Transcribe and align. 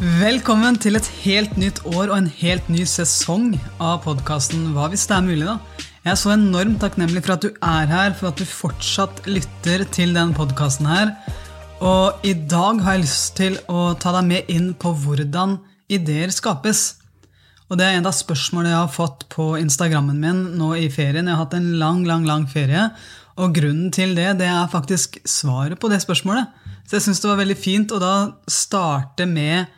Velkommen 0.00 0.78
til 0.80 0.96
et 0.96 1.04
helt 1.26 1.58
nytt 1.60 1.82
år 1.84 2.06
og 2.08 2.14
en 2.16 2.28
helt 2.38 2.68
ny 2.72 2.86
sesong 2.88 3.50
av 3.84 3.98
podkasten 4.06 4.70
Hva 4.72 4.86
hvis 4.88 5.02
det 5.10 5.12
er 5.12 5.24
mulig, 5.26 5.44
da? 5.44 5.58
Jeg 6.06 6.12
er 6.14 6.16
så 6.16 6.30
enormt 6.32 6.78
takknemlig 6.80 7.20
for 7.26 7.34
at 7.34 7.42
du 7.44 7.50
er 7.52 7.90
her, 7.90 8.14
for 8.16 8.30
at 8.30 8.38
du 8.40 8.46
fortsatt 8.48 9.18
lytter 9.28 9.82
til 9.92 10.14
denne 10.16 10.32
podkasten 10.32 10.86
her. 10.88 11.10
Og 11.84 12.24
i 12.24 12.32
dag 12.32 12.80
har 12.80 12.96
jeg 12.96 13.02
lyst 13.02 13.34
til 13.36 13.58
å 13.68 13.90
ta 14.00 14.14
deg 14.16 14.24
med 14.30 14.48
inn 14.48 14.70
på 14.72 14.94
hvordan 15.02 15.58
ideer 15.92 16.32
skapes. 16.32 16.80
Og 17.68 17.76
det 17.76 17.84
er 17.84 17.98
en 17.98 18.08
av 18.08 18.16
spørsmålene 18.16 18.72
jeg 18.72 18.80
har 18.80 18.94
fått 18.94 19.26
på 19.34 19.50
Instagrammen 19.58 20.16
min 20.22 20.40
nå 20.56 20.70
i 20.80 20.86
ferien. 20.94 21.28
Jeg 21.28 21.36
har 21.36 21.42
hatt 21.42 21.58
en 21.58 21.74
lang, 21.82 22.06
lang, 22.08 22.24
lang 22.24 22.46
ferie. 22.48 22.86
Og 23.36 23.52
grunnen 23.52 23.92
til 23.92 24.16
det, 24.16 24.30
det 24.40 24.48
er 24.48 24.72
faktisk 24.72 25.20
svaret 25.28 25.76
på 25.76 25.92
det 25.92 26.00
spørsmålet. 26.06 26.48
Så 26.88 26.96
jeg 26.96 27.04
syns 27.10 27.20
det 27.20 27.30
var 27.34 27.42
veldig 27.42 27.58
fint 27.60 27.92
å 27.92 28.00
da 28.00 28.14
starte 28.48 29.28
med 29.28 29.76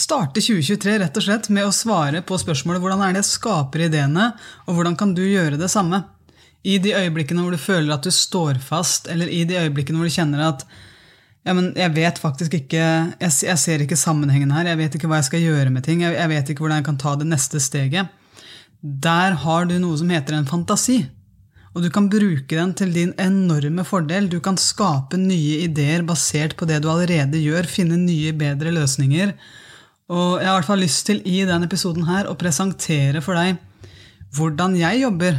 starte 0.00 0.42
2023 0.42 0.98
rett 1.02 1.18
og 1.18 1.24
slett 1.24 1.48
med 1.54 1.66
å 1.68 1.74
svare 1.74 2.22
på 2.26 2.38
spørsmålet 2.40 2.82
hvordan 2.82 3.02
er 3.04 3.16
det 3.16 3.22
jeg 3.24 3.32
skaper 3.34 3.86
ideene, 3.88 4.30
og 4.66 4.78
hvordan 4.78 4.98
kan 4.98 5.14
du 5.16 5.24
gjøre 5.24 5.60
det 5.60 5.70
samme? 5.72 6.02
I 6.66 6.78
de 6.82 6.94
øyeblikkene 6.98 7.44
hvor 7.44 7.54
du 7.54 7.60
føler 7.60 7.94
at 7.94 8.06
du 8.06 8.12
står 8.14 8.60
fast, 8.62 9.08
eller 9.12 9.30
i 9.30 9.44
de 9.48 9.58
øyeblikkene 9.62 10.00
hvor 10.00 10.10
du 10.10 10.14
kjenner 10.14 10.44
at 10.50 10.64
ja, 11.46 11.54
men 11.54 11.70
jeg 11.78 11.94
vet 11.94 12.18
faktisk 12.20 12.58
ikke 12.58 12.80
jeg, 12.80 13.32
jeg, 13.46 13.58
ser 13.62 13.84
ikke 13.84 13.96
sammenhengen 13.96 14.50
her, 14.52 14.68
jeg 14.68 14.80
vet 14.80 14.96
ikke 14.98 15.08
hva 15.08 15.20
jeg 15.22 15.30
skal 15.30 15.44
gjøre 15.44 15.70
med 15.72 15.86
ting, 15.86 16.02
jeg, 16.04 16.16
jeg 16.18 16.32
vet 16.34 16.50
ikke 16.50 16.64
hvordan 16.64 16.82
jeg 16.82 16.88
kan 16.90 16.98
ta 17.00 17.14
det 17.16 17.28
neste 17.30 17.62
steget. 17.62 18.10
Der 18.82 19.38
har 19.42 19.70
du 19.70 19.78
noe 19.80 19.96
som 19.98 20.10
heter 20.12 20.36
en 20.36 20.50
fantasi. 20.50 21.00
Og 21.76 21.84
du 21.84 21.88
kan 21.94 22.08
bruke 22.10 22.50
den 22.50 22.72
til 22.74 22.92
din 22.94 23.10
enorme 23.22 23.84
fordel. 23.86 24.28
Du 24.30 24.38
kan 24.42 24.56
skape 24.58 25.18
nye 25.20 25.62
ideer 25.66 26.02
basert 26.06 26.56
på 26.58 26.66
det 26.68 26.80
du 26.82 26.88
allerede 26.90 27.38
gjør, 27.38 27.68
finne 27.70 27.98
nye, 28.00 28.32
bedre 28.36 28.72
løsninger. 28.74 29.34
Og 30.08 30.40
jeg 30.40 30.48
har 30.48 30.54
i 30.54 30.58
hvert 30.58 30.70
fall 30.70 30.82
lyst 30.82 31.04
til 31.08 31.20
i 31.28 31.42
denne 31.44 31.68
episoden 31.68 32.06
her 32.08 32.28
å 32.28 32.36
presentere 32.40 33.20
for 33.24 33.36
deg 33.36 33.58
hvordan 34.36 34.76
jeg 34.76 35.02
jobber 35.02 35.38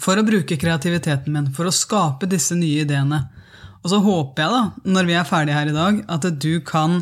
for 0.00 0.20
å 0.20 0.24
bruke 0.24 0.58
kreativiteten 0.60 1.34
min, 1.34 1.50
for 1.52 1.68
å 1.68 1.74
skape 1.74 2.28
disse 2.30 2.54
nye 2.56 2.84
ideene. 2.84 3.24
Og 3.80 3.90
så 3.92 3.98
håper 4.04 4.44
jeg, 4.44 4.52
da, 4.52 4.92
når 4.94 5.08
vi 5.08 5.16
er 5.18 5.28
ferdige 5.28 5.56
her 5.56 5.70
i 5.72 5.76
dag, 5.76 6.02
at 6.12 6.28
du 6.40 6.52
kan 6.64 7.00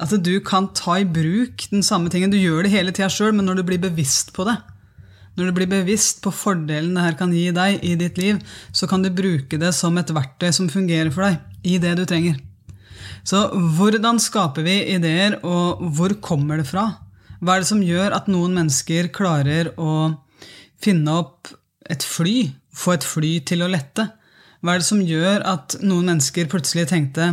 at 0.00 0.12
du 0.24 0.32
kan 0.40 0.70
ta 0.72 0.96
i 0.96 1.04
bruk 1.04 1.66
den 1.68 1.82
samme 1.84 2.08
tingen. 2.12 2.32
Du 2.32 2.38
gjør 2.40 2.64
det 2.64 2.72
hele 2.72 2.92
tida 2.96 3.10
sjøl, 3.12 3.34
men 3.36 3.44
når 3.44 3.60
du 3.60 3.66
blir 3.68 3.82
bevisst 3.82 4.32
på 4.32 4.46
det, 4.48 4.56
når 5.36 5.50
du 5.50 5.56
blir 5.58 5.68
bevisst 5.70 6.22
på 6.24 6.32
fordelen 6.34 6.94
det 6.96 7.04
her 7.04 7.18
kan 7.18 7.34
gi 7.36 7.50
deg 7.54 7.84
i 7.86 7.94
ditt 8.00 8.16
liv, 8.20 8.40
så 8.72 8.88
kan 8.88 9.04
du 9.04 9.12
bruke 9.12 9.60
det 9.60 9.74
som 9.76 9.96
et 10.00 10.12
verktøy 10.14 10.50
som 10.56 10.72
fungerer 10.72 11.12
for 11.12 11.28
deg 11.28 11.68
i 11.68 11.76
det 11.82 11.94
du 12.00 12.06
trenger. 12.08 12.40
Så 13.26 13.42
hvordan 13.76 14.20
skaper 14.22 14.64
vi 14.66 14.76
ideer, 14.94 15.38
og 15.44 15.82
hvor 15.96 16.16
kommer 16.24 16.60
det 16.60 16.68
fra? 16.70 16.86
Hva 17.40 17.56
er 17.56 17.62
det 17.62 17.70
som 17.70 17.84
gjør 17.84 18.14
at 18.16 18.28
noen 18.28 18.56
mennesker 18.56 19.10
klarer 19.16 19.72
å 19.80 20.12
finne 20.80 21.18
opp 21.22 21.52
et 21.90 22.04
fly, 22.04 22.50
få 22.72 22.96
et 22.96 23.06
fly 23.06 23.32
til 23.48 23.64
å 23.64 23.70
lette? 23.70 24.10
Hva 24.60 24.74
er 24.74 24.82
det 24.82 24.88
som 24.90 25.00
gjør 25.00 25.44
at 25.48 25.78
noen 25.80 26.12
mennesker 26.12 26.50
plutselig 26.52 26.90
tenkte 26.90 27.32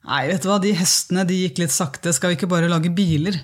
Nei, 0.00 0.22
vet 0.30 0.40
du 0.40 0.48
hva, 0.48 0.56
de 0.60 0.72
hestene 0.72 1.26
de 1.28 1.42
gikk 1.42 1.58
litt 1.60 1.74
sakte, 1.74 2.12
skal 2.16 2.32
vi 2.32 2.38
ikke 2.38 2.48
bare 2.48 2.70
lage 2.72 2.88
biler? 2.96 3.36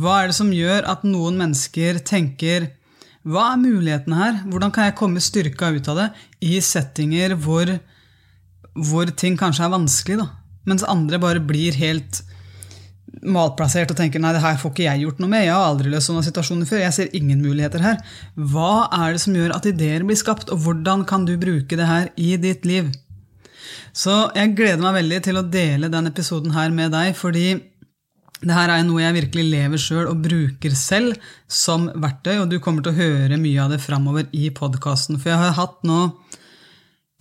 Hva 0.00 0.22
er 0.22 0.30
det 0.30 0.36
som 0.38 0.48
gjør 0.52 0.88
at 0.88 1.04
noen 1.04 1.36
mennesker 1.40 2.00
tenker 2.04 2.70
Hva 3.28 3.50
er 3.52 3.60
mulighetene 3.60 4.20
her? 4.20 4.40
Hvordan 4.48 4.72
kan 4.72 4.88
jeg 4.88 4.96
komme 4.96 5.22
styrka 5.24 5.70
ut 5.76 5.88
av 5.92 6.00
det 6.00 6.08
i 6.48 6.58
settinger 6.64 7.36
hvor, 7.40 7.72
hvor 8.72 9.12
ting 9.16 9.36
kanskje 9.40 9.64
er 9.68 9.72
vanskelig? 9.76 10.18
da? 10.24 10.45
Mens 10.66 10.86
andre 10.86 11.20
bare 11.22 11.42
blir 11.42 11.76
helt 11.78 12.22
malplassert 13.26 13.90
og 13.90 13.98
tenker 13.98 14.20
nei, 14.20 14.32
det 14.34 14.42
her 14.42 14.58
får 14.60 14.72
ikke 14.72 14.86
jeg 14.86 15.04
gjort 15.04 15.20
noe 15.22 15.30
med. 15.32 15.46
Jeg 15.46 15.54
har 15.54 15.70
aldri 15.70 15.90
løst 15.92 16.10
sånne 16.10 16.24
situasjoner 16.26 16.68
før. 16.68 16.82
Jeg 16.82 16.96
ser 16.96 17.16
ingen 17.16 17.42
muligheter 17.42 17.84
her. 17.84 18.00
Hva 18.34 18.88
er 18.92 19.14
det 19.14 19.22
som 19.22 19.36
gjør 19.36 19.54
at 19.56 19.68
ideer 19.70 20.04
blir 20.06 20.18
skapt, 20.18 20.50
og 20.52 20.62
hvordan 20.64 21.06
kan 21.08 21.26
du 21.28 21.36
bruke 21.40 21.78
det 21.78 21.88
her 21.88 22.10
i 22.20 22.34
ditt 22.42 22.66
liv? 22.68 22.90
Så 23.96 24.26
jeg 24.36 24.54
gleder 24.58 24.82
meg 24.82 24.98
veldig 25.00 25.22
til 25.24 25.40
å 25.40 25.46
dele 25.48 25.90
denne 25.92 26.12
episoden 26.12 26.52
her 26.54 26.74
med 26.74 26.92
deg, 26.94 27.14
fordi 27.16 27.48
det 28.42 28.52
her 28.52 28.68
er 28.68 28.82
noe 28.84 29.00
jeg 29.00 29.16
virkelig 29.16 29.46
lever 29.48 29.80
sjøl 29.80 30.10
og 30.10 30.20
bruker 30.26 30.74
selv 30.76 31.16
som 31.48 31.88
verktøy, 31.94 32.36
og 32.42 32.50
du 32.52 32.58
kommer 32.60 32.84
til 32.84 32.92
å 32.92 33.00
høre 33.00 33.40
mye 33.40 33.62
av 33.64 33.72
det 33.72 33.80
framover 33.80 34.28
i 34.36 34.50
podkasten. 34.54 35.16
For 35.22 35.32
jeg 35.32 35.40
har 35.40 35.56
hatt 35.56 35.80
nå 35.88 36.02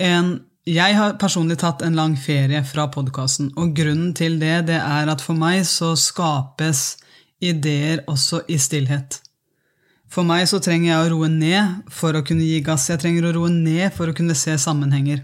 en 0.03 0.33
jeg 0.65 0.95
har 0.97 1.17
personlig 1.21 1.59
tatt 1.61 1.83
en 1.85 1.97
lang 1.97 2.15
ferie 2.17 2.63
fra 2.65 2.87
podkasten, 2.89 3.51
og 3.53 3.75
grunnen 3.77 4.15
til 4.17 4.39
det, 4.41 4.65
det 4.71 4.79
er 4.79 5.11
at 5.11 5.21
for 5.21 5.37
meg 5.37 5.61
så 5.69 5.93
skapes 5.99 6.95
ideer 7.43 8.01
også 8.09 8.41
i 8.49 8.57
stillhet. 8.57 9.19
For 10.09 10.25
meg 10.25 10.47
så 10.49 10.61
trenger 10.63 10.89
jeg 10.89 11.03
å 11.03 11.11
roe 11.13 11.29
ned 11.29 11.85
for 11.93 12.17
å 12.17 12.23
kunne 12.25 12.45
gi 12.47 12.63
gass. 12.65 12.87
Jeg 12.89 13.01
trenger 13.01 13.27
å 13.27 13.35
roe 13.35 13.51
ned 13.51 13.93
for 13.93 14.09
å 14.09 14.15
kunne 14.17 14.37
se 14.37 14.55
sammenhenger. 14.61 15.21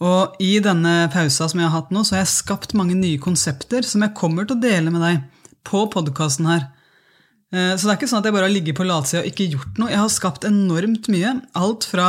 Og 0.00 0.40
i 0.40 0.54
denne 0.64 1.10
pausa 1.12 1.46
som 1.50 1.60
jeg 1.60 1.68
har 1.68 1.76
hatt 1.76 1.90
nå, 1.92 2.02
så 2.06 2.16
har 2.16 2.24
jeg 2.24 2.32
skapt 2.32 2.74
mange 2.78 2.96
nye 2.96 3.20
konsepter 3.20 3.84
som 3.86 4.02
jeg 4.02 4.16
kommer 4.16 4.48
til 4.48 4.56
å 4.56 4.62
dele 4.62 4.92
med 4.94 5.04
deg 5.04 5.24
på 5.68 5.84
podkasten 5.92 6.48
her. 6.48 6.70
Eh, 7.52 7.74
så 7.76 7.84
det 7.84 7.92
er 7.92 7.98
ikke 7.98 8.08
sånn 8.10 8.22
at 8.22 8.30
jeg 8.30 8.38
bare 8.38 8.48
har 8.48 8.54
ligget 8.54 8.78
på 8.78 8.86
latsida 8.88 9.20
og 9.20 9.28
ikke 9.28 9.50
gjort 9.52 9.82
noe. 9.82 9.92
Jeg 9.92 10.00
har 10.00 10.14
skapt 10.14 10.46
enormt 10.48 11.10
mye. 11.12 11.34
Alt 11.60 11.86
fra 11.90 12.08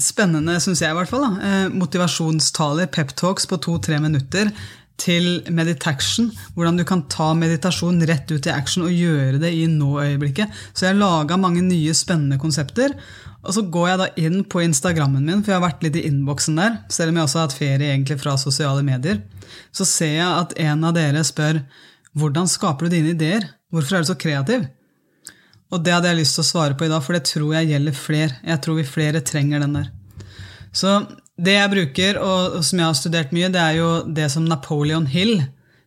spennende, 0.00 0.58
syns 0.60 0.82
jeg 0.82 0.92
i 0.92 0.98
hvert 0.98 1.10
fall. 1.10 1.24
Da. 1.24 1.48
Eh, 1.48 1.66
motivasjonstaler, 1.74 2.90
peptalks 2.92 3.48
på 3.48 3.60
to-tre 3.62 4.00
minutter, 4.02 4.52
til 5.02 5.40
meditation. 5.50 6.28
Hvordan 6.54 6.76
du 6.78 6.84
kan 6.86 7.04
ta 7.10 7.32
meditasjon 7.34 8.02
rett 8.06 8.30
ut 8.30 8.46
i 8.46 8.52
action 8.52 8.84
og 8.86 8.94
gjøre 8.94 9.40
det 9.42 9.50
i 9.56 9.64
nå-øyeblikket. 9.70 10.52
Så 10.72 10.86
jeg 10.86 10.94
har 10.94 11.00
laga 11.00 11.38
mange 11.40 11.64
nye, 11.64 11.94
spennende 11.96 12.38
konsepter. 12.38 12.94
Og 13.42 13.56
så 13.56 13.64
går 13.74 13.88
jeg 13.88 13.98
da 13.98 14.08
inn 14.22 14.44
på 14.46 14.62
Instagrammen 14.62 15.24
min, 15.24 15.40
for 15.42 15.50
jeg 15.50 15.58
har 15.58 15.64
vært 15.64 15.82
litt 15.82 15.98
i 15.98 16.04
innboksen 16.06 16.60
der, 16.60 16.76
selv 16.92 17.10
om 17.10 17.18
jeg 17.18 17.26
også 17.26 17.40
har 17.40 17.48
hatt 17.48 17.56
ferie 17.58 17.88
egentlig 17.88 18.20
fra 18.20 18.36
sosiale 18.38 18.84
medier. 18.86 19.18
Så 19.74 19.88
ser 19.88 20.14
jeg 20.20 20.28
at 20.28 20.54
en 20.62 20.86
av 20.86 20.94
dere 20.94 21.24
spør 21.26 21.64
hvordan 22.18 22.46
skaper 22.50 22.86
du 22.86 22.94
dine 22.94 23.16
ideer? 23.16 23.48
Hvorfor 23.72 23.96
er 23.96 24.04
du 24.04 24.12
så 24.12 24.18
kreativ? 24.20 24.68
Og 25.72 25.80
det 25.80 25.94
hadde 25.94 26.10
jeg 26.10 26.20
lyst 26.20 26.36
til 26.36 26.44
å 26.44 26.50
svare 26.50 26.76
på 26.76 26.84
i 26.86 26.92
dag, 26.92 27.00
for 27.04 27.16
det 27.16 27.24
tror 27.30 27.54
jeg 27.56 27.70
gjelder 27.72 27.96
flere. 27.96 28.36
Jeg 28.44 28.60
tror 28.64 28.78
vi 28.78 28.86
flere 28.88 29.24
trenger 29.24 29.64
den 29.64 29.78
der. 29.78 29.88
Så 30.72 30.98
det 31.40 31.56
jeg 31.56 31.72
bruker, 31.72 32.20
og 32.20 32.60
som 32.64 32.80
jeg 32.80 32.88
har 32.90 32.98
studert 32.98 33.32
mye, 33.32 33.48
det 33.52 33.62
er 33.62 33.78
jo 33.80 33.88
det 34.04 34.28
som 34.32 34.44
Napoleon 34.48 35.08
Hill 35.08 35.40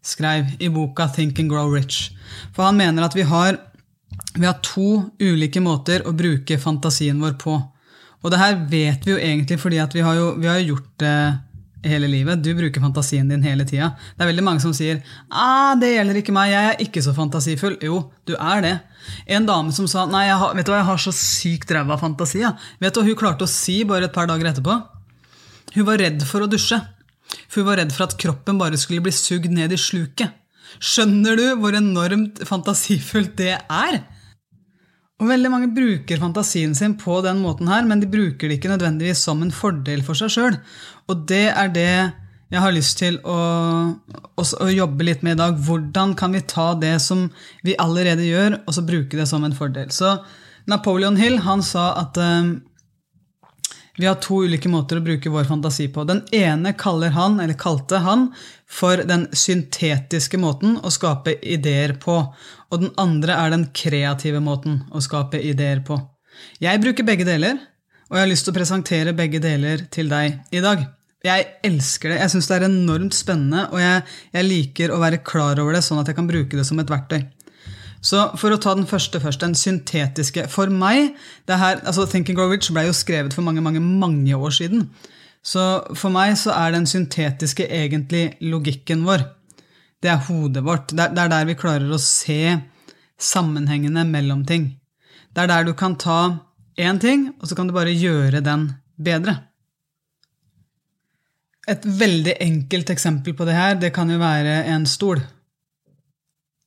skrev 0.05 0.51
i 0.61 0.69
boka 0.73 1.07
Think 1.13 1.39
and 1.41 1.53
Grow 1.53 1.69
Rich. 1.73 2.09
For 2.53 2.65
han 2.65 2.77
mener 2.77 3.05
at 3.05 3.15
vi 3.17 3.25
har, 3.29 3.59
vi 4.33 4.45
har 4.45 4.59
to 4.65 5.05
ulike 5.21 5.61
måter 5.61 6.05
å 6.05 6.13
bruke 6.17 6.59
fantasien 6.61 7.21
vår 7.21 7.37
på. 7.41 7.55
Og 8.25 8.33
det 8.33 8.41
her 8.41 8.57
vet 8.69 9.05
vi 9.05 9.13
jo 9.13 9.21
egentlig 9.21 9.59
fordi 9.61 9.81
vi 9.93 10.05
har 10.05 10.17
jo, 10.17 10.31
vi 10.41 10.49
har 10.49 10.61
gjort 10.65 10.91
det 11.01 11.17
hele 11.89 12.09
livet. 12.09 12.41
Du 12.43 12.51
bruker 12.57 12.83
fantasien 12.83 13.29
din 13.29 13.43
hele 13.45 13.65
tida. 13.67 13.91
Det 14.15 14.25
er 14.25 14.31
veldig 14.31 14.45
mange 14.45 14.63
som 14.63 14.73
sier 14.75 15.01
ah, 15.29 15.75
'det 15.79 15.93
gjelder 15.95 16.19
ikke 16.21 16.35
meg, 16.35 16.51
jeg 16.51 16.71
er 16.71 16.83
ikke 16.85 17.03
så 17.05 17.13
fantasifull'. 17.15 17.77
Jo, 17.83 18.11
du 18.25 18.35
er 18.35 18.61
det. 18.65 18.75
En 19.27 19.45
dame 19.45 19.71
som 19.71 19.87
sa 19.87 20.05
'nei, 20.05 20.27
har, 20.29 20.55
vet 20.55 20.65
du 20.65 20.71
hva, 20.73 20.81
jeg 20.81 20.89
har 20.89 20.97
så 20.97 21.13
sykt 21.13 21.71
ræva 21.71 21.99
fantasi'. 22.01 22.41
Ja. 22.41 22.55
Vet 22.79 22.93
du 22.93 23.01
hva 23.01 23.07
hun 23.07 23.21
klarte 23.21 23.45
å 23.45 23.51
si 23.51 23.83
bare 23.83 24.09
et 24.09 24.13
par 24.13 24.27
dager 24.27 24.51
etterpå? 24.51 24.81
Hun 25.75 25.85
var 25.85 25.99
redd 25.99 26.23
for 26.23 26.41
å 26.41 26.49
dusje. 26.49 26.79
For 27.49 27.61
hun 27.61 27.69
var 27.69 27.81
redd 27.81 27.93
for 27.93 28.07
at 28.07 28.17
kroppen 28.17 28.57
bare 28.57 28.77
skulle 28.77 29.03
bli 29.03 29.11
sugd 29.11 29.51
ned 29.51 29.73
i 29.73 29.79
sluket. 29.79 30.31
Skjønner 30.79 31.37
du 31.39 31.45
hvor 31.61 31.75
enormt 31.77 32.41
fantasifullt 32.47 33.35
det 33.37 33.55
er? 33.69 34.01
Og 35.21 35.29
Veldig 35.29 35.49
mange 35.51 35.71
bruker 35.71 36.19
fantasien 36.19 36.73
sin 36.75 36.97
på 36.99 37.21
den 37.23 37.39
måten 37.39 37.69
her, 37.71 37.85
men 37.87 38.01
de 38.01 38.09
bruker 38.11 38.49
det 38.49 38.57
ikke 38.57 38.73
nødvendigvis 38.73 39.23
som 39.23 39.43
en 39.43 39.53
fordel 39.55 40.03
for 40.03 40.19
seg 40.19 40.33
sjøl. 40.33 40.57
Og 41.07 41.23
det 41.29 41.47
er 41.53 41.71
det 41.71 41.91
jeg 42.51 42.61
har 42.61 42.75
lyst 42.75 42.99
til 42.99 43.17
å, 43.25 43.37
å, 44.37 44.67
jobbe 44.69 45.07
litt 45.07 45.23
med 45.25 45.37
i 45.37 45.39
dag. 45.39 45.55
Hvordan 45.65 46.13
kan 46.19 46.35
vi 46.35 46.43
ta 46.45 46.73
det 46.77 46.97
som 47.03 47.29
vi 47.65 47.77
allerede 47.81 48.27
gjør, 48.27 48.59
og 48.67 48.75
så 48.75 48.83
bruke 48.85 49.17
det 49.17 49.27
som 49.31 49.47
en 49.47 49.55
fordel? 49.55 49.89
Så 49.95 50.17
Napoleon 50.69 51.17
Hill 51.17 51.39
han 51.45 51.63
sa 51.65 51.93
at 52.03 52.19
um, 52.19 52.57
vi 53.97 54.05
har 54.05 54.17
to 54.19 54.41
ulike 54.43 54.69
måter 54.71 54.99
å 54.99 55.03
bruke 55.03 55.31
vår 55.31 55.47
fantasi 55.47 55.87
på. 55.93 56.03
Den 56.07 56.21
ene 56.35 56.73
kaller 56.75 57.13
han, 57.15 57.37
eller 57.39 57.55
kalte 57.59 58.01
han, 58.03 58.27
for 58.67 58.99
den 59.07 59.27
syntetiske 59.31 60.39
måten 60.41 60.75
å 60.83 60.91
skape 60.91 61.37
ideer 61.39 61.95
på. 62.01 62.17
Og 62.71 62.83
den 62.83 62.91
andre 62.99 63.37
er 63.39 63.53
den 63.53 63.69
kreative 63.75 64.41
måten 64.43 64.81
å 64.91 65.03
skape 65.03 65.39
ideer 65.39 65.79
på. 65.87 66.01
Jeg 66.59 66.81
bruker 66.83 67.07
begge 67.07 67.27
deler, 67.27 67.55
og 68.09 68.17
jeg 68.17 68.25
har 68.25 68.31
lyst 68.33 68.47
til 68.47 68.53
å 68.53 68.59
presentere 68.59 69.15
begge 69.15 69.39
deler 69.43 69.87
til 69.91 70.11
deg 70.11 70.41
i 70.51 70.63
dag. 70.65 70.83
Jeg 71.25 71.47
elsker 71.65 72.11
det. 72.11 72.19
Jeg 72.19 72.33
syns 72.35 72.51
det 72.51 72.57
er 72.59 72.67
enormt 72.67 73.15
spennende, 73.17 73.69
og 73.71 73.79
jeg, 73.81 74.03
jeg 74.35 74.49
liker 74.49 74.91
å 74.93 74.99
være 75.01 75.23
klar 75.25 75.61
over 75.63 75.77
det, 75.77 75.81
sånn 75.87 76.03
at 76.03 76.11
jeg 76.11 76.19
kan 76.19 76.27
bruke 76.29 76.59
det 76.59 76.67
som 76.67 76.83
et 76.83 76.91
verktøy. 76.91 77.23
Så 78.05 78.21
for 78.37 78.53
å 78.53 78.59
ta 78.61 78.75
den 78.77 78.85
første 78.85 79.19
først, 79.21 79.41
den 79.41 79.55
syntetiske. 79.57 80.45
For 80.53 80.69
meg 80.69 81.15
det 81.49 81.57
her, 81.57 81.81
altså 81.81 82.05
Think 82.09 82.29
and 82.29 82.37
Grow 82.37 82.51
Rich 82.53 82.69
ble 82.73 82.85
jo 82.87 82.93
skrevet 82.93 83.33
for 83.33 83.45
mange, 83.45 83.63
mange, 83.65 83.81
mange 83.81 84.37
år 84.37 84.53
siden. 84.53 84.85
Så 85.45 85.63
for 85.97 86.13
meg 86.13 86.35
så 86.41 86.53
er 86.53 86.75
den 86.75 86.87
syntetiske 86.89 87.65
egentlig 87.65 88.35
logikken 88.45 89.05
vår. 89.05 89.25
Det 90.01 90.11
er 90.13 90.23
hodet 90.27 90.63
vårt. 90.65 90.93
Det 90.93 91.09
er 91.09 91.31
der 91.33 91.49
vi 91.49 91.57
klarer 91.57 91.89
å 91.89 92.01
se 92.01 92.57
sammenhengene 93.21 94.05
mellom 94.09 94.43
ting. 94.45 94.75
Det 95.33 95.45
er 95.45 95.51
der 95.51 95.67
du 95.67 95.73
kan 95.77 95.97
ta 95.97 96.19
én 96.77 96.99
ting, 97.01 97.31
og 97.39 97.49
så 97.49 97.57
kan 97.57 97.67
du 97.67 97.73
bare 97.75 97.93
gjøre 97.93 98.43
den 98.45 98.69
bedre. 99.01 99.37
Et 101.65 101.81
veldig 101.81 102.35
enkelt 102.45 102.91
eksempel 102.93 103.33
på 103.33 103.47
det 103.47 103.55
her, 103.57 103.77
det 103.81 103.93
kan 103.95 104.09
jo 104.11 104.19
være 104.21 104.59
en 104.69 104.85
stol. 104.85 105.23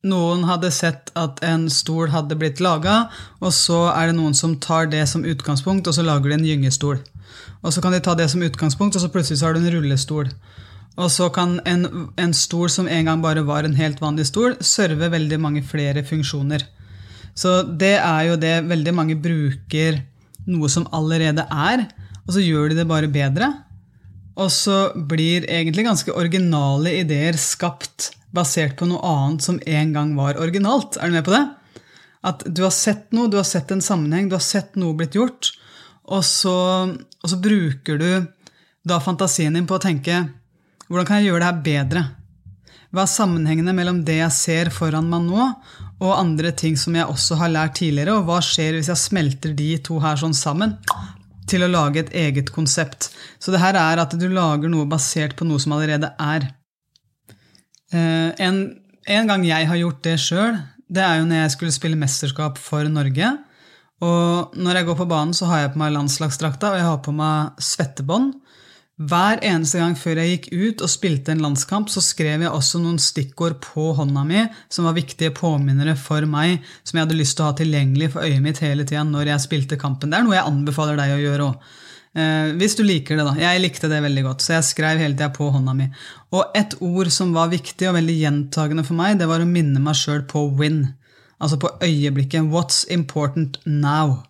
Noen 0.06 0.44
hadde 0.46 0.68
sett 0.70 1.08
at 1.18 1.40
en 1.42 1.64
stol 1.74 2.12
hadde 2.12 2.36
blitt 2.38 2.60
laga, 2.62 3.08
og 3.42 3.50
så 3.50 3.88
er 3.90 4.06
det 4.06 4.14
noen 4.14 4.36
som 4.36 4.52
tar 4.62 4.86
det 4.92 5.00
som 5.10 5.24
utgangspunkt, 5.26 5.88
og 5.90 5.96
så 5.96 6.04
lager 6.06 6.30
de 6.30 6.36
en 6.36 6.44
gyngestol. 6.46 7.00
Og 7.66 7.72
så 7.74 7.82
kan 7.82 7.90
de 7.90 7.98
ta 7.98 8.14
det 8.14 8.28
som 8.30 8.44
utgangspunkt, 8.46 8.94
og 8.94 9.02
så 9.02 9.10
plutselig 9.10 9.40
så 9.40 9.48
har 9.48 9.56
du 9.56 9.64
en 9.64 9.72
rullestol. 9.74 10.30
Og 11.02 11.10
så 11.10 11.26
kan 11.34 11.56
en, 11.66 11.82
en 12.14 12.34
stol 12.34 12.70
som 12.70 12.86
en 12.86 13.10
gang 13.10 13.24
bare 13.24 13.42
var 13.46 13.66
en 13.66 13.74
helt 13.74 13.98
vanlig 13.98 14.28
stol, 14.30 14.54
serve 14.62 15.10
veldig 15.10 15.38
mange 15.42 15.64
flere 15.66 16.04
funksjoner. 16.06 16.62
Så 17.34 17.64
det 17.66 17.96
er 17.98 18.22
jo 18.28 18.36
det 18.38 18.54
veldig 18.70 18.94
mange 18.94 19.16
bruker 19.18 19.98
noe 20.46 20.70
som 20.70 20.86
allerede 20.94 21.42
er, 21.50 21.88
og 22.22 22.36
så 22.36 22.44
gjør 22.44 22.70
de 22.70 22.78
det 22.78 22.86
bare 22.86 23.10
bedre. 23.10 23.50
Og 24.38 24.46
så 24.54 24.92
blir 24.94 25.42
egentlig 25.50 25.88
ganske 25.88 26.14
originale 26.14 26.94
ideer 27.00 27.34
skapt 27.34 28.12
basert 28.34 28.76
på 28.78 28.88
noe 28.88 29.00
annet 29.04 29.44
som 29.44 29.60
en 29.66 29.94
gang 29.94 30.14
var 30.18 30.40
originalt. 30.40 30.98
Er 31.00 31.08
du 31.08 31.16
med 31.16 31.26
på 31.26 31.34
det? 31.34 31.44
At 32.28 32.42
du 32.44 32.64
har 32.64 32.74
sett 32.74 33.12
noe, 33.14 33.30
du 33.30 33.38
har 33.38 33.46
sett 33.46 33.70
en 33.72 33.84
sammenheng, 33.84 34.28
du 34.28 34.36
har 34.36 34.44
sett 34.44 34.76
noe 34.80 34.96
blitt 34.98 35.16
gjort, 35.16 35.52
og 36.08 36.24
så, 36.26 36.56
og 36.88 37.30
så 37.30 37.38
bruker 37.40 38.00
du 38.00 38.10
da 38.88 38.98
fantasien 39.04 39.54
din 39.54 39.68
på 39.68 39.76
å 39.76 39.82
tenke 39.82 40.22
hvordan 40.88 41.04
kan 41.04 41.20
jeg 41.20 41.28
gjøre 41.28 41.42
det 41.42 41.48
her 41.50 41.64
bedre? 41.66 42.02
Hva 42.88 43.04
er 43.04 43.12
sammenhengene 43.12 43.74
mellom 43.76 44.00
det 44.06 44.16
jeg 44.22 44.32
ser 44.32 44.70
foran 44.72 45.10
meg 45.10 45.26
nå, 45.26 45.48
og 45.98 46.14
andre 46.14 46.54
ting 46.56 46.78
som 46.80 46.94
jeg 46.96 47.04
også 47.10 47.36
har 47.42 47.52
lært 47.52 47.76
tidligere, 47.82 48.14
og 48.16 48.28
hva 48.28 48.38
skjer 48.44 48.78
hvis 48.78 48.88
jeg 48.88 49.02
smelter 49.02 49.52
de 49.56 49.74
to 49.84 49.98
her 50.00 50.16
sånn 50.16 50.36
sammen 50.36 50.78
til 51.48 51.64
å 51.64 51.68
lage 51.68 52.00
et 52.00 52.14
eget 52.16 52.52
konsept? 52.54 53.10
Så 53.36 53.52
det 53.52 53.60
her 53.60 53.76
er 53.76 54.00
at 54.00 54.16
du 54.16 54.24
lager 54.32 54.72
noe 54.72 54.88
basert 54.88 55.36
på 55.36 55.44
noe 55.48 55.60
som 55.60 55.76
allerede 55.76 56.14
er. 56.16 56.48
Eh, 57.92 58.30
en, 58.44 58.58
en 59.08 59.30
gang 59.30 59.46
jeg 59.46 59.68
har 59.70 59.80
gjort 59.80 60.02
det 60.04 60.16
sjøl, 60.22 60.58
det 60.88 61.04
er 61.04 61.20
jo 61.20 61.28
når 61.28 61.42
jeg 61.42 61.54
skulle 61.56 61.76
spille 61.76 62.00
mesterskap 62.00 62.60
for 62.60 62.88
Norge. 62.92 63.36
Og 64.04 64.58
når 64.58 64.78
jeg 64.78 64.88
går 64.88 64.98
på 65.00 65.08
banen, 65.10 65.34
så 65.34 65.48
har 65.50 65.64
jeg 65.64 65.72
på 65.74 65.80
meg 65.82 65.94
landslagsdrakta, 65.96 66.70
og 66.72 66.78
jeg 66.78 66.86
har 66.86 67.00
på 67.04 67.14
meg 67.16 67.64
svettebånd. 67.64 68.36
Hver 68.98 69.38
eneste 69.46 69.78
gang 69.78 69.92
før 69.94 70.18
jeg 70.18 70.30
gikk 70.32 70.46
ut 70.50 70.80
og 70.82 70.90
spilte 70.90 71.30
en 71.30 71.42
landskamp, 71.42 71.90
så 71.90 72.02
skrev 72.02 72.42
jeg 72.42 72.50
også 72.50 72.80
noen 72.82 72.98
stikkord 72.98 73.60
på 73.62 73.92
hånda 73.94 74.24
mi 74.26 74.40
som 74.74 74.88
var 74.88 74.96
viktige 74.96 75.30
påminnere 75.36 75.94
for 75.98 76.26
meg, 76.26 76.64
som 76.82 76.98
jeg 76.98 77.06
hadde 77.06 77.18
lyst 77.20 77.36
til 77.38 77.46
å 77.46 77.50
ha 77.52 77.58
tilgjengelig 77.60 78.10
for 78.16 78.26
øyet 78.26 78.42
mitt 78.42 78.58
hele 78.64 78.86
tida 78.88 79.04
når 79.06 79.30
jeg 79.32 79.44
spilte 79.44 79.78
kampen. 79.78 80.10
Det 80.10 80.18
er 80.18 80.26
noe 80.26 80.34
jeg 80.34 80.50
anbefaler 80.50 80.98
deg 80.98 81.14
å 81.14 81.20
gjøre 81.22 81.46
òg. 81.46 81.70
Eh, 82.16 82.54
hvis 82.58 82.76
du 82.78 82.84
liker 82.86 83.18
det, 83.18 83.26
da. 83.26 83.34
Jeg 83.38 83.62
likte 83.62 83.90
det 83.90 84.00
veldig 84.04 84.24
godt, 84.30 84.44
så 84.44 84.56
jeg 84.56 84.68
skrev 84.70 85.02
hele 85.02 85.16
tida 85.16 85.30
på 85.34 85.50
hånda 85.54 85.74
mi. 85.76 85.88
Og 86.34 86.56
et 86.56 86.76
ord 86.84 87.10
som 87.14 87.34
var 87.36 87.52
viktig 87.52 87.90
og 87.90 87.98
veldig 87.98 88.16
gjentagende 88.22 88.86
for 88.86 88.98
meg, 88.98 89.18
det 89.20 89.28
var 89.30 89.44
å 89.44 89.48
minne 89.48 89.82
meg 89.82 89.98
sjøl 89.98 90.24
på 90.28 90.48
win. 90.58 90.86
Altså 91.38 91.60
på 91.60 91.70
øyeblikket. 91.84 92.48
What's 92.50 92.82
important 92.90 93.60
now? 93.66 94.24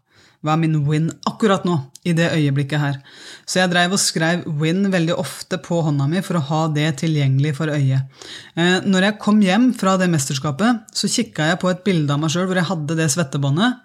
Hva 0.44 0.54
er 0.54 0.60
min 0.62 0.76
win 0.86 1.08
akkurat 1.26 1.64
nå, 1.66 1.74
i 2.06 2.12
det 2.14 2.28
øyeblikket 2.30 2.78
her? 2.78 2.98
Så 3.42 3.58
jeg 3.58 3.72
dreiv 3.72 3.96
og 3.96 4.02
skrev 4.02 4.44
win 4.60 4.84
veldig 4.92 5.16
ofte 5.18 5.58
på 5.58 5.80
hånda 5.82 6.06
mi 6.10 6.22
for 6.22 6.38
å 6.38 6.44
ha 6.50 6.60
det 6.70 6.92
tilgjengelig 7.00 7.56
for 7.58 7.72
øyet. 7.74 8.06
Eh, 8.54 8.78
når 8.86 9.08
jeg 9.08 9.18
kom 9.24 9.40
hjem 9.42 9.72
fra 9.74 9.96
det 9.98 10.10
mesterskapet, 10.12 10.84
så 10.94 11.10
kikka 11.10 11.50
jeg 11.50 11.60
på 11.62 11.72
et 11.72 11.82
bilde 11.86 12.14
av 12.14 12.22
meg 12.22 12.34
sjøl 12.34 12.46
hvor 12.46 12.60
jeg 12.60 12.70
hadde 12.70 12.98
det 13.00 13.08
svettebåndet. 13.16 13.80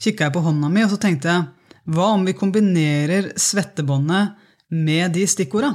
Kikka 0.00 0.28
jeg 0.28 0.36
på 0.38 0.44
hånda 0.46 0.72
mi, 0.72 0.86
og 0.86 0.94
så 0.94 1.00
tenkte 1.02 1.34
jeg 1.34 1.48
hva 1.90 2.12
om 2.14 2.24
vi 2.26 2.36
kombinerer 2.38 3.32
svettebåndet 3.36 4.36
med 4.70 5.12
de 5.16 5.26
stikkorda? 5.26 5.72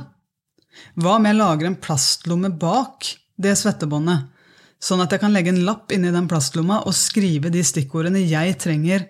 Hva 1.00 1.18
om 1.18 1.28
jeg 1.28 1.38
lager 1.38 1.70
en 1.70 1.80
plastlomme 1.82 2.52
bak 2.60 3.10
det 3.42 3.56
svettebåndet? 3.60 4.32
Sånn 4.80 5.02
at 5.04 5.12
jeg 5.12 5.24
kan 5.24 5.34
legge 5.34 5.52
en 5.52 5.64
lapp 5.68 5.92
inni 5.96 6.12
den 6.14 6.28
plastlomma 6.30 6.82
og 6.86 6.96
skrive 6.96 7.52
de 7.52 7.64
stikkordene 7.66 8.22
jeg 8.24 8.58
trenger 8.62 9.08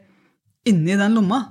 inni 0.69 0.95
den 0.97 1.17
lomma. 1.17 1.41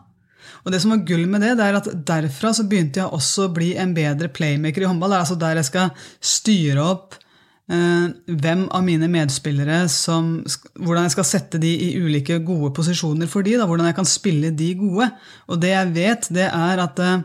Og 0.65 0.73
det 0.73 0.81
som 0.83 0.95
var 0.95 1.05
gull 1.07 1.27
med 1.31 1.45
det, 1.45 1.55
det 1.59 1.67
er 1.67 1.79
at 1.79 1.91
derfra 2.09 2.53
så 2.57 2.65
begynte 2.69 3.03
jeg 3.03 3.15
også 3.15 3.49
å 3.49 3.53
bli 3.55 3.75
en 3.81 3.93
bedre 3.97 4.31
playmaker 4.33 4.85
i 4.85 4.89
håndball. 4.89 5.13
Det 5.13 5.19
er 5.19 5.27
altså 5.27 5.39
der 5.41 5.61
jeg 5.61 5.69
skal 5.69 6.09
styre 6.35 6.87
opp 6.95 7.19
hvem 7.65 8.67
av 8.77 8.83
mine 8.85 9.07
medspillere 9.09 9.87
som 9.89 10.43
Hvordan 10.77 11.07
jeg 11.07 11.15
skal 11.15 11.25
sette 11.25 11.61
de 11.63 11.71
i 11.71 11.95
ulike 11.97 12.37
gode 12.45 12.75
posisjoner 12.77 13.31
for 13.31 13.47
de, 13.47 13.55
da, 13.57 13.65
hvordan 13.65 13.89
jeg 13.89 13.97
kan 13.97 14.09
spille 14.09 14.51
de 14.53 14.75
gode. 14.77 15.09
Og 15.49 15.63
det 15.63 15.73
jeg 15.73 15.95
vet, 15.95 16.29
det 16.37 16.45
er 16.51 16.83
at 16.85 17.01
eh, 17.01 17.23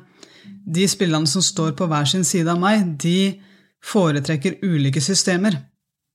de 0.63 0.87
spillerne 0.87 1.27
som 1.27 1.43
står 1.43 1.73
på 1.75 1.89
hver 1.91 2.07
sin 2.07 2.23
side 2.23 2.47
av 2.51 2.61
meg, 2.61 2.85
de 3.01 3.35
foretrekker 3.83 4.61
ulike 4.63 5.03
systemer. 5.03 5.57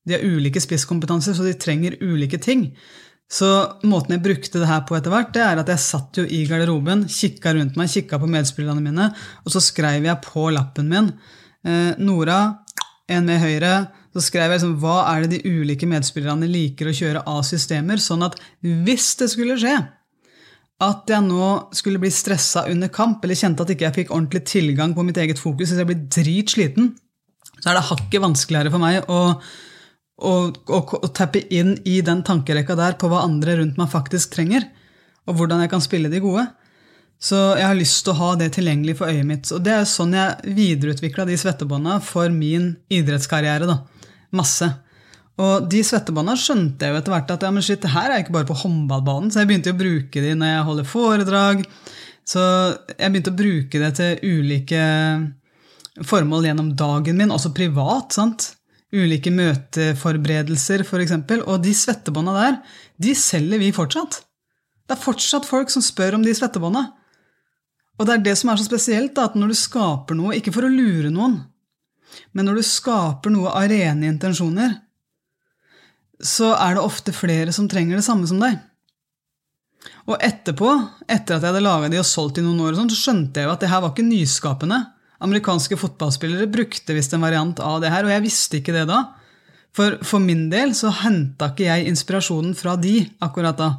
De 0.05 0.15
har 0.15 0.25
ulike 0.25 0.61
spisskompetanser, 0.61 1.35
så 1.37 1.45
de 1.45 1.53
trenger 1.57 1.97
ulike 2.01 2.39
ting. 2.41 2.71
Så 3.31 3.47
måten 3.89 4.13
jeg 4.15 4.23
brukte 4.25 4.61
det 4.61 4.69
her 4.69 4.83
på 4.85 4.97
etter 4.97 5.13
hvert, 5.13 5.31
det 5.33 5.41
er 5.41 5.61
at 5.61 5.69
jeg 5.73 5.81
satt 5.81 6.19
jo 6.21 6.25
i 6.29 6.43
garderoben, 6.49 7.07
kikka 7.09 7.55
rundt 7.57 7.77
meg, 7.79 7.89
kikka 7.89 8.19
på 8.21 8.29
medspillerne 8.29 8.83
mine, 8.85 9.09
og 9.41 9.53
så 9.53 9.61
skrev 9.65 10.05
jeg 10.05 10.21
på 10.25 10.45
lappen 10.53 10.91
min 10.91 11.09
eh, 11.65 11.97
Nora, 11.97 12.41
en 13.09 13.25
med 13.25 13.41
høyre. 13.41 13.73
Så 14.15 14.23
skrev 14.23 14.47
jeg 14.47 14.61
liksom, 14.61 14.77
hva 14.79 15.01
er 15.11 15.25
det 15.25 15.35
de 15.35 15.51
ulike 15.59 15.87
medspillerne 15.91 16.47
liker 16.47 16.87
å 16.87 16.95
kjøre 16.95 17.25
av 17.27 17.41
systemer, 17.43 17.99
sånn 17.99 18.23
at 18.23 18.37
hvis 18.63 19.09
det 19.19 19.27
skulle 19.33 19.59
skje 19.59 19.75
at 20.85 21.11
jeg 21.11 21.23
nå 21.23 21.49
skulle 21.75 21.99
bli 21.99 22.11
stressa 22.11 22.65
under 22.71 22.91
kamp, 22.91 23.23
eller 23.23 23.37
kjente 23.39 23.63
at 23.63 23.69
ikke 23.71 23.85
jeg 23.87 23.97
fikk 23.99 24.15
ordentlig 24.15 24.41
tilgang 24.47 24.95
på 24.95 25.03
mitt 25.07 25.19
eget 25.19 25.39
fokus, 25.39 25.71
hvis 25.71 25.83
jeg 25.83 25.87
blir 25.91 26.01
dritsliten, 26.11 26.89
så 27.59 27.71
er 27.71 27.77
det 27.77 27.87
hakket 27.89 28.23
vanskeligere 28.23 28.71
for 28.73 28.83
meg 28.83 29.07
å 29.11 29.19
å, 30.15 30.33
å, 30.47 30.79
å 30.79 31.07
tappe 31.11 31.41
inn 31.53 31.75
i 31.87 31.99
den 32.05 32.21
tankerekka 32.25 32.77
der 32.79 32.99
på 32.99 33.09
hva 33.11 33.25
andre 33.25 33.57
rundt 33.59 33.79
meg 33.79 33.91
faktisk 33.91 34.35
trenger, 34.35 34.67
og 35.27 35.39
hvordan 35.39 35.63
jeg 35.63 35.71
kan 35.73 35.83
spille 35.83 36.11
de 36.11 36.21
gode. 36.23 36.45
Så 37.21 37.37
jeg 37.57 37.65
har 37.65 37.77
lyst 37.77 38.03
til 38.05 38.13
å 38.13 38.19
ha 38.19 38.29
det 38.39 38.51
tilgjengelig 38.57 38.97
for 38.99 39.09
øyet 39.09 39.27
mitt. 39.27 39.49
Og 39.55 39.63
det 39.65 39.73
er 39.73 39.87
sånn 39.89 40.13
jeg 40.13 40.55
videreutvikla 40.57 41.25
de 41.27 41.37
svettebånda 41.39 41.97
for 42.03 42.29
min 42.33 42.73
idrettskarriere. 42.91 43.65
da. 43.69 43.79
Masse. 44.37 44.69
Og 45.41 45.67
de 45.71 45.81
svettebånda 45.83 46.37
skjønte 46.39 46.87
jeg 46.87 46.93
jo 46.93 46.99
etter 47.01 47.11
hvert 47.11 47.31
at 47.33 47.43
ja, 47.43 47.51
men 47.51 47.63
shit, 47.65 47.81
det 47.83 47.91
her 47.91 48.11
er 48.11 48.23
ikke 48.23 48.37
bare 48.37 48.47
på 48.47 48.55
håndballbanen, 48.61 49.31
så 49.31 49.41
jeg 49.41 49.49
begynte 49.49 49.73
å 49.75 49.79
bruke 49.79 50.23
de 50.23 50.35
når 50.39 50.53
jeg 50.53 50.67
holder 50.69 50.87
foredrag. 50.87 51.65
Så 52.25 52.43
jeg 52.95 53.11
begynte 53.11 53.33
å 53.33 53.39
bruke 53.41 53.81
det 53.81 53.89
til 53.99 54.37
ulike 54.39 54.85
formål 56.07 56.47
gjennom 56.49 56.71
dagen 56.79 57.19
min, 57.19 57.33
også 57.35 57.51
privat. 57.55 58.15
sant? 58.15 58.53
ulike 58.95 59.31
møteforberedelser 59.33 60.85
f.eks. 60.85 61.15
Og 61.43 61.57
de 61.63 61.73
svettebånda 61.75 62.35
der, 62.37 62.59
de 63.01 63.15
selger 63.17 63.61
vi 63.61 63.73
fortsatt. 63.75 64.21
Det 64.85 64.95
er 64.95 65.01
fortsatt 65.01 65.47
folk 65.47 65.73
som 65.73 65.83
spør 65.83 66.19
om 66.19 66.25
de 66.25 66.35
svettebånda. 66.37 66.85
Og 67.95 68.07
det 68.07 68.15
er 68.15 68.23
det 68.25 68.35
som 68.39 68.51
er 68.51 68.59
så 68.59 68.67
spesielt, 68.67 69.15
da, 69.17 69.29
at 69.29 69.37
når 69.39 69.53
du 69.53 69.57
skaper 69.57 70.17
noe, 70.17 70.35
ikke 70.37 70.53
for 70.55 70.67
å 70.67 70.71
lure 70.71 71.11
noen, 71.13 71.39
men 72.33 72.47
når 72.47 72.59
du 72.59 72.67
skaper 72.67 73.33
noe 73.33 73.51
av 73.51 73.67
rene 73.71 74.07
intensjoner, 74.09 74.77
så 76.21 76.53
er 76.55 76.75
det 76.75 76.85
ofte 76.85 77.13
flere 77.15 77.53
som 77.55 77.67
trenger 77.71 77.99
det 77.99 78.05
samme 78.05 78.27
som 78.29 78.39
deg. 78.39 78.57
Og 80.09 80.21
etterpå, 80.23 80.69
etter 81.05 81.35
at 81.35 81.43
jeg 81.43 81.51
hadde 81.51 81.63
laga 81.65 81.89
de 81.91 81.99
og 82.01 82.07
solgt 82.07 82.39
i 82.39 82.45
noen 82.45 82.61
år, 82.65 82.77
så 82.77 82.97
skjønte 82.97 83.41
jeg 83.41 83.49
jo 83.49 83.53
at 83.53 83.63
det 83.63 83.71
her 83.71 83.83
var 83.83 83.93
ikke 83.93 84.07
nyskapende. 84.07 84.79
Amerikanske 85.25 85.77
fotballspillere 85.79 86.49
brukte 86.51 86.95
visst 86.95 87.13
en 87.15 87.23
variant 87.23 87.59
av 87.63 87.79
det 87.83 87.91
her, 87.93 88.07
og 88.07 88.13
jeg 88.13 88.25
visste 88.25 88.59
ikke 88.59 88.75
det 88.75 88.85
da. 88.89 89.03
For 89.75 89.97
for 90.07 90.23
min 90.23 90.47
del 90.51 90.73
så 90.77 90.91
henta 91.03 91.51
ikke 91.51 91.67
jeg 91.67 91.89
inspirasjonen 91.91 92.55
fra 92.57 92.77
de 92.79 93.01
akkurat 93.23 93.57
da. 93.59 93.71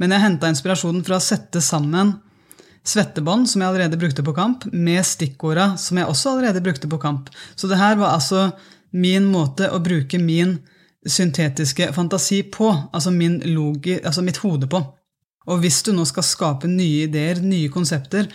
Men 0.00 0.14
jeg 0.14 0.24
henta 0.24 0.50
inspirasjonen 0.50 1.04
fra 1.06 1.18
å 1.18 1.24
sette 1.24 1.62
sammen 1.64 2.18
svettebånd, 2.86 3.48
som 3.50 3.62
jeg 3.62 3.70
allerede 3.70 3.98
brukte 4.00 4.24
på 4.24 4.34
kamp, 4.36 4.66
med 4.72 5.04
stikkorda, 5.06 5.74
som 5.78 6.00
jeg 6.00 6.08
også 6.08 6.34
allerede 6.34 6.62
brukte 6.64 6.88
på 6.90 7.00
kamp. 7.02 7.30
Så 7.54 7.68
det 7.70 7.80
her 7.80 7.98
var 8.00 8.16
altså 8.16 8.50
min 8.96 9.28
måte 9.30 9.68
å 9.70 9.80
bruke 9.82 10.18
min 10.18 10.56
syntetiske 11.06 11.90
fantasi 11.96 12.42
på, 12.52 12.70
altså, 12.92 13.12
logi, 13.48 13.98
altså 14.04 14.24
mitt 14.24 14.40
hode 14.42 14.68
på. 14.70 14.80
Og 15.50 15.62
hvis 15.62 15.80
du 15.86 15.92
nå 15.96 16.04
skal 16.08 16.26
skape 16.26 16.68
nye 16.68 17.06
ideer, 17.08 17.40
nye 17.42 17.70
konsepter, 17.72 18.28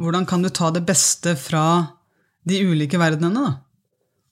hvordan 0.00 0.26
kan 0.28 0.42
du 0.44 0.50
ta 0.52 0.70
det 0.72 0.84
beste 0.88 1.34
fra 1.40 1.64
de 2.48 2.60
ulike 2.66 3.00
verdenene, 3.00 3.40
da? 3.40 3.52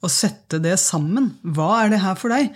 Og 0.01 0.13
sette 0.13 0.61
det 0.65 0.79
sammen? 0.81 1.35
Hva 1.45 1.83
er 1.83 1.93
det 1.93 2.01
her 2.01 2.17
for 2.17 2.33
deg? 2.33 2.55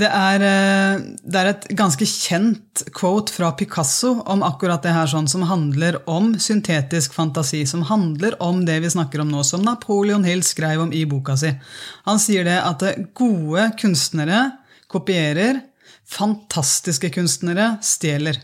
Det 0.00 0.08
er, 0.08 0.42
eh, 0.46 1.00
det 1.22 1.40
er, 1.40 1.48
et 1.50 1.66
ganske 1.76 2.06
kjent 2.08 2.84
quote 2.96 3.32
fra 3.34 3.50
Picasso 3.58 4.14
om 4.32 4.44
akkurat 4.46 4.82
det 4.84 4.94
her, 4.96 5.10
sånn, 5.10 5.28
som 5.28 5.44
handler 5.48 5.98
om 6.08 6.32
syntetisk 6.40 7.16
fantasi, 7.16 7.66
som 7.68 7.84
handler 7.88 8.38
om 8.42 8.64
det 8.68 8.78
vi 8.84 8.92
snakker 8.92 9.20
om 9.24 9.32
nå, 9.32 9.44
som 9.44 9.64
Napoleon 9.66 10.24
Hill 10.24 10.44
skrev 10.46 10.86
om 10.86 10.94
i 10.96 11.04
boka 11.10 11.36
si. 11.36 11.52
Han 12.08 12.22
sier 12.22 12.48
det 12.48 12.60
at 12.64 12.86
gode 13.18 13.70
kunstnere 13.80 14.46
kopierer, 14.90 15.60
fantastiske 16.10 17.12
kunstnere 17.14 17.76
stjeler. 17.84 18.40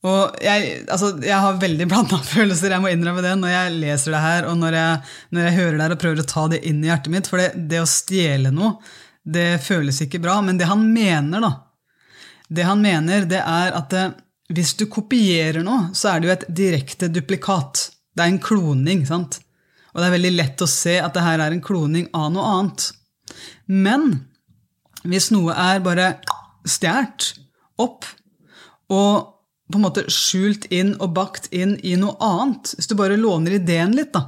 Og 0.00 0.38
jeg, 0.40 0.78
altså, 0.88 1.10
jeg 1.20 1.36
har 1.36 1.60
veldig 1.60 1.86
blanda 1.90 2.20
følelser, 2.34 2.72
jeg 2.72 2.84
må 2.84 2.92
innrømme 2.92 3.24
det, 3.24 3.34
når 3.40 3.52
jeg 3.52 3.76
leser 3.82 4.16
det 4.16 4.24
her, 4.24 4.48
og 4.48 4.56
når 4.62 4.78
jeg, 4.78 5.14
når 5.34 5.46
jeg 5.46 5.56
hører 5.58 5.76
det 5.76 5.84
her 5.84 5.94
og 5.96 6.02
prøver 6.06 6.22
å 6.22 6.30
ta 6.30 6.48
det 6.54 6.62
inn 6.70 6.80
i 6.84 6.88
hjertet 6.88 7.14
mitt. 7.14 7.28
For 7.28 7.42
det, 7.42 7.50
det, 7.68 7.82
å 7.82 7.90
stjele 7.90 8.52
noe, 8.54 8.78
det 9.34 9.60
føles 9.64 10.00
ikke 10.04 10.20
bra. 10.22 10.38
Men 10.44 10.58
det 10.60 10.68
han 10.70 10.82
mener, 10.92 11.44
da, 11.44 11.52
det 12.48 12.66
han 12.66 12.82
mener, 12.82 13.28
det 13.30 13.40
er 13.40 13.76
at 13.78 13.94
eh, 13.96 14.16
hvis 14.50 14.74
du 14.78 14.88
kopierer 14.90 15.62
noe, 15.66 15.92
så 15.94 16.12
er 16.12 16.20
det 16.20 16.28
jo 16.28 16.34
et 16.34 16.48
direkte 16.62 17.10
duplikat. 17.12 17.86
Det 18.16 18.24
er 18.24 18.32
en 18.32 18.42
kloning, 18.42 19.04
sant? 19.06 19.38
Og 19.92 20.00
det 20.00 20.08
er 20.08 20.16
veldig 20.16 20.34
lett 20.34 20.62
å 20.62 20.70
se 20.70 20.96
at 21.02 21.14
det 21.14 21.24
her 21.24 21.42
er 21.42 21.54
en 21.54 21.62
kloning 21.62 22.08
av 22.14 22.30
noe 22.34 22.54
annet. 22.56 22.90
Men 23.70 24.10
hvis 25.06 25.30
noe 25.34 25.54
er 25.54 25.82
bare 25.84 26.12
stjålet 26.68 27.30
opp 27.80 28.04
og 28.90 29.36
på 29.70 29.78
en 29.78 29.84
måte 29.84 30.02
skjult 30.10 30.66
inn 30.74 30.96
og 30.98 31.14
bakt 31.14 31.46
inn 31.54 31.76
i 31.86 31.94
noe 31.98 32.16
annet. 32.18 32.72
Hvis 32.74 32.90
du 32.90 32.96
bare 32.98 33.18
låner 33.20 33.54
ideen 33.60 33.94
litt, 33.94 34.10
da, 34.12 34.26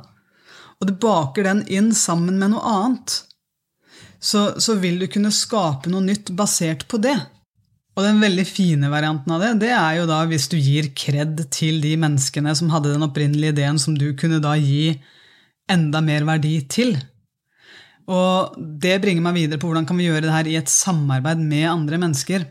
og 0.79 0.87
du 0.87 0.95
baker 1.03 1.47
den 1.49 1.65
inn 1.67 1.91
sammen 1.95 2.39
med 2.39 2.55
noe 2.55 2.63
annet, 2.63 3.17
så, 4.23 4.53
så, 4.63 4.77
vil 4.79 5.01
du 5.03 5.09
kunne 5.11 5.33
skape 5.35 5.91
noe 5.91 6.05
nytt 6.05 6.31
basert 6.39 6.87
på 6.89 7.01
det. 7.03 7.17
Og 7.93 8.07
den 8.07 8.23
veldig 8.23 8.45
fine 8.49 8.89
varianten 8.89 9.35
av 9.35 9.43
det, 9.43 9.51
det 9.67 9.73
er 9.77 9.99
jo 9.99 10.07
da 10.09 10.23
hvis 10.31 10.47
du 10.49 10.57
gir 10.57 10.93
kred 10.97 11.43
til 11.53 11.83
de 11.83 11.97
menneskene 12.01 12.55
som 12.57 12.71
hadde 12.73 12.95
den 12.95 13.05
opprinnelige 13.05 13.53
ideen, 13.57 13.81
som 13.83 13.99
du 13.99 14.13
kunne 14.17 14.41
da 14.41 14.55
gi 14.57 14.95
enda 15.71 16.01
mer 16.05 16.25
verdi 16.29 16.55
til. 16.71 16.95
Og 18.09 18.57
det 18.57 18.97
bringer 19.03 19.27
meg 19.27 19.37
videre 19.37 19.61
på 19.61 19.69
hvordan 19.69 19.87
kan 19.89 19.99
vi 20.01 20.09
gjøre 20.09 20.25
det 20.25 20.35
her 20.35 20.49
i 20.49 20.59
et 20.59 20.73
samarbeid 20.73 21.43
med 21.43 21.69
andre 21.71 22.01
mennesker. 22.01 22.47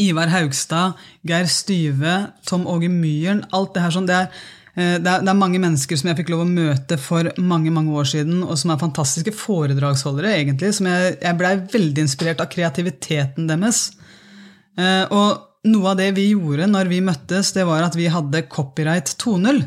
Ivar 0.00 0.30
Haugstad, 0.32 0.96
Geir 1.28 1.50
Styve, 1.50 2.14
Tom 2.48 2.64
Åge 2.70 2.88
Myhren 2.88 3.42
Alt 3.52 3.74
det 3.74 3.82
her 3.84 3.92
sånn, 3.92 4.08
det 4.08 4.16
er, 4.16 4.44
det, 4.74 5.06
er, 5.06 5.22
det 5.22 5.30
er, 5.30 5.38
mange 5.38 5.60
mennesker 5.62 5.98
som 5.98 6.10
jeg 6.10 6.18
fikk 6.18 6.32
lov 6.32 6.42
å 6.42 6.50
møte 6.50 6.98
for 6.98 7.30
mange 7.38 7.70
mange 7.74 7.94
år 7.94 8.08
siden, 8.10 8.40
og 8.42 8.58
som 8.58 8.72
er 8.74 8.80
fantastiske 8.80 9.34
foredragsholdere, 9.38 10.32
egentlig. 10.40 10.72
som 10.74 10.88
Jeg, 10.90 11.14
jeg 11.22 11.38
blei 11.38 11.52
veldig 11.76 12.06
inspirert 12.06 12.42
av 12.42 12.50
kreativiteten 12.50 13.46
deres. 13.50 13.86
Eh, 14.74 15.04
og 15.14 15.70
noe 15.70 15.92
av 15.92 16.00
det 16.00 16.10
vi 16.16 16.32
gjorde 16.32 16.66
når 16.70 16.90
vi 16.90 17.04
møttes, 17.06 17.54
det 17.54 17.68
var 17.68 17.86
at 17.86 17.94
vi 17.98 18.10
hadde 18.10 18.46
copyright 18.50 19.14
2.0 19.22 19.62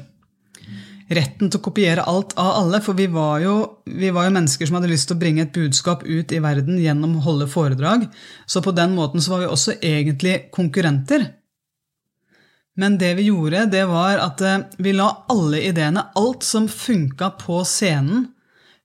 retten 1.08 1.48
til 1.48 1.60
å 1.60 1.64
kopiere 1.64 2.06
alt 2.08 2.36
av 2.40 2.54
alle. 2.62 2.82
For 2.84 2.98
vi 2.98 3.08
var, 3.12 3.40
jo, 3.44 3.56
vi 3.88 4.12
var, 4.14 4.28
jo, 4.28 4.36
mennesker 4.38 4.68
som 4.68 4.80
hadde 4.80 4.92
lyst 4.92 5.10
til 5.10 5.18
å 5.18 5.22
bringe 5.22 5.46
et 5.46 5.56
budskap 5.56 6.04
ut 6.04 6.34
i 6.34 6.42
verden 6.44 6.80
gjennom 6.84 7.18
å 7.18 7.26
holde 7.28 7.50
foredrag. 7.52 8.08
Så 8.50 8.64
på 8.66 8.76
den 8.76 8.96
måten 8.98 9.24
så 9.24 9.36
var 9.36 9.46
vi 9.46 9.52
også 9.52 9.78
egentlig 9.80 10.40
konkurrenter. 10.56 11.30
Men 12.78 12.98
det 13.02 13.16
vi 13.18 13.28
gjorde, 13.32 13.66
det 13.74 13.84
var 13.90 14.22
at 14.22 14.42
eh, 14.46 14.60
vi 14.78 14.94
la 14.94 15.10
alle 15.34 15.64
ideene, 15.66 16.04
alt 16.16 16.46
som 16.46 16.68
funka 16.70 17.32
på 17.42 17.64
scenen, 17.66 18.28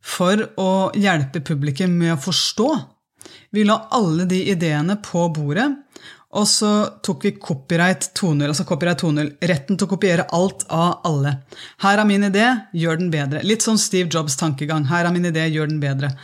for 0.03 0.41
å 0.59 0.73
hjelpe 0.99 1.45
publikum 1.45 1.93
med 2.01 2.17
å 2.17 2.23
forstå. 2.25 2.69
Vi 3.55 3.63
la 3.69 3.77
alle 3.95 4.25
de 4.27 4.41
ideene 4.51 4.97
på 5.05 5.29
bordet, 5.37 5.69
og 6.33 6.47
så 6.49 6.71
tok 7.05 7.27
vi 7.27 7.35
copyright 7.37 8.09
2.0, 8.17 8.47
altså 8.49 8.65
copyright 8.67 9.05
2.0, 9.05 9.29
retten 9.51 9.77
til 9.77 9.87
å 9.87 9.91
kopiere 9.91 10.25
alt 10.33 10.65
av 10.73 11.05
alle. 11.09 11.35
Her 11.85 12.01
er 12.01 12.09
min 12.09 12.25
idé, 12.31 12.47
gjør 12.73 13.03
den 13.03 13.13
bedre. 13.13 13.45
Litt 13.45 13.65
sånn 13.65 13.81
Steve 13.81 14.09
Jobs 14.09 14.39
tankegang. 14.41 14.89
Her 14.89 15.05
er 15.05 15.13
min 15.15 15.29
idé, 15.29 15.45
gjør 15.53 15.69
den 15.69 15.83
bedre. 15.83 16.15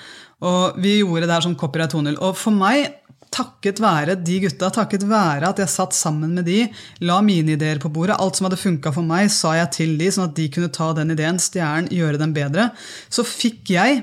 Og 0.40 0.80
vi 0.80 0.96
gjorde 1.02 1.28
det 1.28 1.36
her 1.36 1.44
som 1.44 1.58
copyright 1.60 1.92
2.0. 1.92 2.16
Og 2.24 2.40
for 2.40 2.56
meg, 2.56 3.02
takket 3.38 3.80
være 3.82 4.18
de 4.20 4.40
gutta, 4.44 4.68
takket 4.74 5.06
være 5.08 5.52
at 5.52 5.62
jeg 5.62 5.72
satt 5.72 5.96
sammen 5.96 6.34
med 6.36 6.48
de, 6.48 6.64
la 7.06 7.20
mine 7.24 7.54
ideer 7.54 7.80
på 7.82 7.90
bordet, 7.94 8.18
alt 8.18 8.38
som 8.38 8.48
hadde 8.48 8.60
funka 8.60 8.92
for 8.94 9.06
meg, 9.06 9.30
sa 9.32 9.54
jeg 9.60 9.72
til 9.78 9.96
de, 10.00 10.10
sånn 10.12 10.28
at 10.28 10.36
de 10.36 10.50
kunne 10.52 10.72
ta 10.74 10.90
den 10.98 11.14
ideen, 11.14 11.40
stjernen, 11.42 11.90
gjøre 11.94 12.20
den 12.20 12.34
bedre, 12.36 12.70
så 13.08 13.26
fikk 13.26 13.74
jeg 13.76 14.02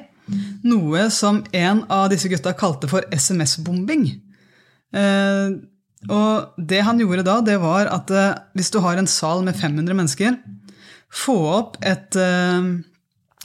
noe 0.66 1.06
som 1.14 1.44
en 1.54 1.84
av 1.92 2.10
disse 2.10 2.32
gutta 2.32 2.56
kalte 2.58 2.90
for 2.90 3.06
SMS-bombing. 3.14 4.08
Eh, 4.96 5.56
og 6.12 6.58
det 6.58 6.84
han 6.86 7.00
gjorde 7.02 7.26
da, 7.26 7.40
det 7.42 7.58
var 7.64 7.90
at 7.90 8.12
uh, 8.14 8.38
hvis 8.58 8.72
du 8.74 8.80
har 8.84 9.00
en 9.00 9.10
sal 9.10 9.42
med 9.46 9.58
500 9.58 9.98
mennesker, 9.98 10.38
få 11.16 11.38
opp 11.56 11.80
et, 11.86 12.18
uh, 12.20 12.76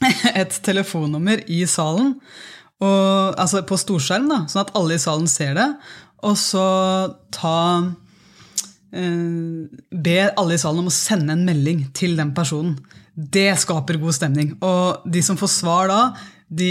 et 0.42 0.58
telefonnummer 0.66 1.44
i 1.48 1.62
salen, 1.70 2.16
og, 2.80 3.34
altså 3.40 3.60
på 3.68 3.78
storskjerm, 3.80 4.30
da, 4.30 4.44
sånn 4.48 4.64
at 4.64 4.72
alle 4.78 4.96
i 4.96 5.02
salen 5.02 5.28
ser 5.28 5.56
det, 5.58 5.66
og 6.24 6.36
så 6.36 6.64
ta 7.32 7.58
eh, 8.92 9.68
Be 10.04 10.16
alle 10.28 10.56
i 10.56 10.60
salen 10.60 10.82
om 10.82 10.90
å 10.90 10.94
sende 10.94 11.36
en 11.36 11.46
melding 11.46 11.86
til 11.96 12.16
den 12.18 12.34
personen. 12.36 12.76
Det 13.14 13.48
skaper 13.60 14.00
god 14.00 14.16
stemning. 14.16 14.52
Og 14.64 15.08
de 15.08 15.22
som 15.24 15.38
får 15.40 15.52
svar 15.52 15.90
da, 15.90 16.00
de, 16.50 16.70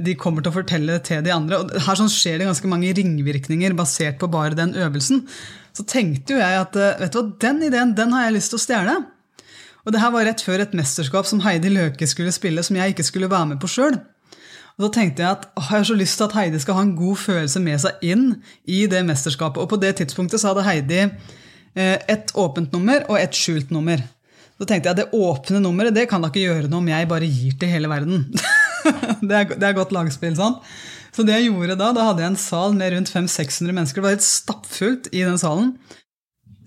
de, 0.00 0.16
kommer 0.18 0.42
til 0.42 0.52
å 0.52 0.56
fortelle 0.56 0.96
det 0.96 1.04
til 1.10 1.24
de 1.24 1.32
andre. 1.34 1.60
Og 1.60 1.86
her 1.86 1.98
sånn 1.98 2.10
skjer 2.12 2.40
det 2.40 2.48
ganske 2.48 2.70
mange 2.70 2.92
ringvirkninger 2.96 3.74
basert 3.78 4.20
på 4.20 4.30
bare 4.32 4.58
den 4.58 4.74
øvelsen. 4.78 5.24
Så 5.76 5.86
tenkte 5.88 6.36
jo 6.36 6.42
jeg 6.42 6.60
at 6.60 6.78
eh, 6.78 6.98
vet 7.02 7.14
du 7.14 7.20
hva, 7.20 7.26
den 7.46 7.64
ideen 7.68 7.96
den 7.98 8.14
har 8.16 8.26
jeg 8.26 8.38
lyst 8.38 8.54
til 8.54 8.60
å 8.60 8.64
stjele. 8.64 8.96
Og 9.84 9.94
det 9.94 10.00
her 10.02 10.12
var 10.14 10.26
rett 10.28 10.42
før 10.44 10.62
et 10.64 10.74
mesterskap 10.76 11.28
som 11.28 11.42
Heidi 11.44 11.70
Løke 11.72 12.08
skulle 12.08 12.34
spille, 12.34 12.64
som 12.66 12.76
jeg 12.76 12.94
ikke 12.94 13.06
skulle 13.06 13.30
være 13.32 13.52
med 13.54 13.62
på 13.62 13.70
sjøl. 13.70 13.98
Og 14.78 14.86
da 14.86 14.90
tenkte 14.94 15.24
jeg 15.24 15.38
at 15.38 15.48
å, 15.52 15.64
jeg 15.64 15.70
har 15.72 15.88
så 15.90 15.96
lyst 15.98 16.18
til 16.20 16.28
at 16.28 16.36
Heidi 16.38 16.60
skal 16.62 16.78
ha 16.78 16.84
en 16.86 16.94
god 16.98 17.18
følelse 17.20 17.62
med 17.64 17.82
seg 17.82 18.06
inn 18.06 18.24
i 18.64 18.84
det 18.90 19.02
mesterskapet. 19.08 19.62
Og 19.62 19.70
på 19.72 19.80
det 19.82 19.96
tidspunktet 20.00 20.42
så 20.42 20.52
hadde 20.52 20.66
Heidi 20.66 21.02
eh, 21.02 21.98
et 21.98 22.32
åpent 22.38 22.72
nummer 22.76 23.04
og 23.10 23.18
et 23.20 23.36
skjult 23.36 23.74
nummer. 23.74 24.02
Så 24.60 24.68
tenkte 24.68 24.90
jeg 24.90 24.96
at 24.96 25.00
det 25.00 25.16
åpne 25.16 25.62
nummeret 25.64 25.96
det 25.96 26.06
kan 26.10 26.20
da 26.20 26.28
ikke 26.28 26.44
gjøre 26.44 26.68
noe 26.68 26.82
om 26.82 26.88
jeg 26.92 27.10
bare 27.10 27.28
gir 27.28 27.58
til 27.60 27.72
hele 27.72 27.90
verden. 27.92 28.26
det, 29.28 29.34
er, 29.34 29.52
det 29.54 29.68
er 29.68 29.76
godt 29.76 29.94
lagspill. 29.96 30.36
sant? 30.36 30.60
Så 31.16 31.24
det 31.26 31.38
jeg 31.38 31.50
gjorde 31.50 31.78
da, 31.80 31.90
da 31.96 32.06
hadde 32.10 32.22
jeg 32.22 32.32
en 32.32 32.40
sal 32.40 32.76
med 32.76 32.94
rundt 32.94 33.10
500-600 33.12 33.74
mennesker. 33.74 34.00
Det 34.00 34.06
var 34.06 34.14
helt 34.14 34.26
stappfullt 34.26 35.08
i 35.12 35.24
den 35.26 35.40
salen. 35.40 35.72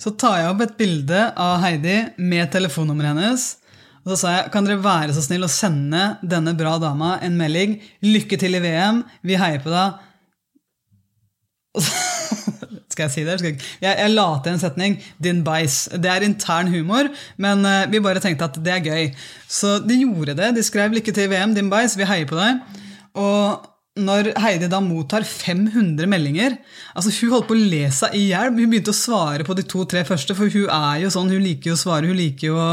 Så 0.02 0.12
tar 0.20 0.42
jeg 0.42 0.50
opp 0.52 0.64
et 0.66 0.74
bilde 0.80 1.20
av 1.40 1.62
Heidi 1.64 2.00
med 2.20 2.50
telefonnummeret 2.52 3.14
hennes. 3.14 3.46
Og 4.04 4.12
så 4.12 4.18
sa 4.20 4.32
jeg 4.36 4.52
kan 4.54 4.66
dere 4.68 4.84
være 4.84 5.16
så 5.16 5.24
snill 5.24 5.46
å 5.48 5.52
sende 5.52 6.18
denne 6.20 6.54
bra 6.60 6.76
dama 6.82 7.16
en 7.24 7.38
melding. 7.40 7.78
Lykke 8.04 8.40
til 8.40 8.58
i 8.58 8.64
VM. 8.64 9.04
Vi 9.24 9.40
heier 9.40 9.64
på 9.64 9.72
deg. 9.72 10.02
Skal 12.94 13.08
jeg 13.08 13.14
si 13.14 13.24
det? 13.26 13.40
Jeg, 13.42 13.58
jeg, 13.82 14.12
la 14.14 14.28
til 14.44 14.54
en 14.54 14.62
setning 14.62 15.00
'din 15.18 15.42
bæsj'. 15.46 15.98
Det 15.98 16.12
er 16.12 16.28
intern 16.28 16.70
humor, 16.70 17.10
men 17.42 17.66
uh, 17.66 17.90
vi 17.90 18.04
bare 18.04 18.22
tenkte 18.22 18.46
at 18.46 18.60
det 18.62 18.74
er 18.76 18.86
gøy. 18.86 19.06
Så 19.50 19.80
de 19.82 20.04
gjorde 20.04 20.38
det. 20.38 20.56
De 20.58 20.64
skrev 20.64 20.94
'lykke 20.94 21.14
til 21.16 21.26
i 21.26 21.32
VM, 21.34 21.56
din 21.56 21.72
bæsj', 21.72 21.98
vi 21.98 22.10
heier 22.10 22.30
på 22.30 22.38
deg'. 22.38 22.60
Og 23.18 23.70
når 24.04 24.32
Heidi 24.42 24.68
da 24.72 24.80
mottar 24.82 25.22
500 25.22 26.08
meldinger 26.10 26.56
altså 26.98 27.12
Hun 27.14 27.30
holdt 27.36 27.46
på 27.52 27.54
å 27.54 27.62
le 27.62 27.84
seg 27.94 28.16
i 28.18 28.24
hjel. 28.32 28.50
Hun 28.50 28.72
begynte 28.72 28.94
å 28.94 28.98
svare 28.98 29.46
på 29.46 29.54
de 29.54 29.66
to-tre 29.70 30.02
første, 30.08 30.34
for 30.34 30.50
hun 30.50 30.66
er 30.66 31.04
jo 31.04 31.12
sånn, 31.14 31.30
hun 31.30 31.44
liker 31.46 31.72
jo 31.72 31.78
å 31.78 31.84
svare, 31.84 32.10
hun 32.10 32.18
liker 32.18 32.48
jo 32.50 32.58
å 32.58 32.72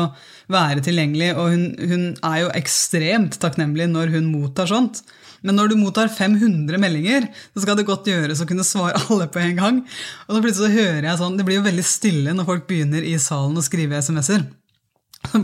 være 0.50 0.84
tilgjengelig, 0.84 1.32
og 1.38 1.54
hun, 1.54 1.64
hun 1.78 2.04
er 2.26 2.36
jo 2.44 2.52
ekstremt 2.58 3.38
takknemlig 3.42 3.88
når 3.90 4.14
hun 4.16 4.30
mottar 4.32 4.70
sånt. 4.70 5.02
Men 5.46 5.56
når 5.56 5.70
du 5.70 5.78
mottar 5.80 6.10
500 6.12 6.80
meldinger, 6.80 7.28
så 7.54 7.64
skal 7.64 7.78
det 7.78 7.86
godt 7.88 8.08
gjøres 8.10 8.42
å 8.42 8.48
kunne 8.48 8.66
svare 8.66 9.00
alle 9.06 9.28
på 9.32 9.40
en 9.40 9.56
gang. 9.56 9.82
Og 10.26 10.36
så 10.36 10.42
plutselig 10.44 10.66
så 10.66 10.74
hører 10.74 11.08
jeg 11.08 11.20
sånn, 11.22 11.38
Det 11.38 11.46
blir 11.48 11.60
jo 11.60 11.68
veldig 11.68 11.86
stille 11.86 12.34
når 12.36 12.48
folk 12.48 12.66
begynner 12.68 13.06
i 13.06 13.16
salen 13.22 13.56
å 13.56 13.64
skrive 13.64 14.02
SMS-er. 14.02 14.44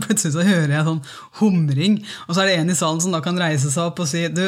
Plutselig 0.05 0.33
så 0.33 0.45
hører 0.45 0.73
jeg 0.73 0.87
sånn 0.87 1.03
humring, 1.39 1.99
og 2.27 2.33
så 2.33 2.43
er 2.43 2.49
det 2.49 2.59
en 2.61 2.73
i 2.73 2.77
salen 2.77 3.01
som 3.03 3.13
da 3.13 3.21
kan 3.25 3.37
reise 3.37 3.69
seg 3.73 3.91
opp 3.91 4.01
og 4.01 4.09
si 4.09 4.23
du, 4.33 4.45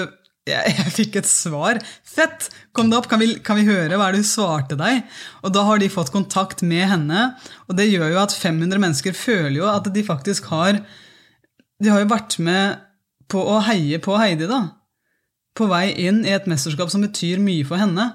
jeg, 0.52 0.74
jeg 0.80 0.96
fikk 0.96 1.20
et 1.22 1.30
svar. 1.30 1.82
Fett! 2.08 2.50
Kom 2.76 2.92
det 2.92 3.00
opp, 3.00 3.10
kan 3.12 3.22
vi, 3.22 3.32
kan 3.46 3.58
vi, 3.60 3.68
høre 3.68 3.98
hva 4.00 4.12
det 4.14 4.22
hun 4.22 4.28
svarte 4.28 4.78
deg? 4.80 5.04
Og 5.44 5.54
da 5.56 5.66
har 5.68 5.82
de 5.82 5.92
fått 5.92 6.14
kontakt 6.14 6.64
med 6.66 6.86
henne, 6.92 7.30
og 7.68 7.78
det 7.80 7.90
gjør 7.90 8.14
jo 8.14 8.24
at 8.24 8.36
500 8.36 8.82
mennesker 8.82 9.18
føler 9.18 9.62
jo 9.62 9.70
at 9.72 9.90
de 9.94 10.06
faktisk 10.06 10.52
har 10.54 10.84
De 11.80 11.88
har 11.88 12.04
jo 12.04 12.12
vært 12.12 12.36
med 12.44 12.82
på 13.32 13.40
å 13.40 13.62
heie 13.64 14.02
på 14.04 14.18
Heidi, 14.20 14.50
da 14.50 14.66
på 15.60 15.68
vei 15.70 15.90
inn 16.08 16.24
i 16.28 16.34
et 16.36 16.48
mesterskap 16.50 16.92
som 16.92 17.04
betyr 17.04 17.42
mye 17.44 17.68
for 17.68 17.82
henne. 17.82 18.12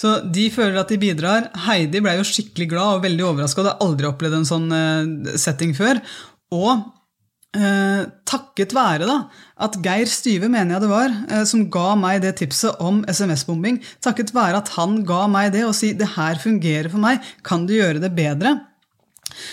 Så 0.00 0.16
de 0.32 0.46
føler 0.52 0.78
at 0.80 0.92
de 0.92 0.96
bidrar. 1.00 1.50
Heidi 1.66 2.00
ble 2.00 2.16
jo 2.16 2.24
skikkelig 2.24 2.70
glad 2.70 2.96
og 2.96 3.04
veldig 3.04 3.26
overraska. 3.26 3.60
Hadde 3.60 3.84
aldri 3.84 4.08
opplevd 4.08 4.38
en 4.38 4.48
sånn 4.48 4.70
eh, 4.72 5.36
setting 5.40 5.74
før. 5.76 6.00
Og 6.56 6.86
eh, 7.56 8.02
takket 8.28 8.74
være 8.76 9.08
da, 9.08 9.16
at 9.66 9.78
Geir 9.84 10.08
Styve, 10.10 10.48
mener 10.52 10.76
jeg 10.76 10.84
det 10.84 10.90
var, 10.90 11.14
eh, 11.28 11.44
som 11.48 11.66
ga 11.72 11.94
meg 11.98 12.22
det 12.24 12.36
tipset 12.40 12.80
om 12.82 13.02
SMS-bombing, 13.10 13.80
takket 14.04 14.34
være 14.36 14.62
at 14.62 14.72
han 14.76 15.00
ga 15.08 15.26
meg 15.30 15.52
det 15.56 15.66
og 15.66 15.76
si 15.76 15.92
det 15.96 16.12
her 16.16 16.40
fungerer 16.42 16.90
for 16.92 17.02
meg, 17.02 17.22
kan 17.46 17.66
du 17.66 17.74
gjøre 17.76 18.02
det 18.02 18.12
bedre? 18.16 18.58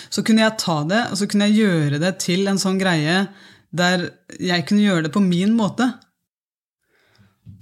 Så 0.10 0.24
kunne 0.26 0.44
jeg 0.44 0.58
ta 0.62 0.82
det 0.90 1.04
og 1.12 1.20
så 1.20 1.28
kunne 1.30 1.50
jeg 1.50 1.62
gjøre 1.62 2.02
det 2.02 2.18
til 2.24 2.48
en 2.50 2.60
sånn 2.62 2.80
greie 2.82 3.28
der 3.78 4.10
jeg 4.42 4.66
kunne 4.68 4.86
gjøre 4.86 5.08
det 5.08 5.14
på 5.14 5.22
min 5.24 5.54
måte. 5.58 5.92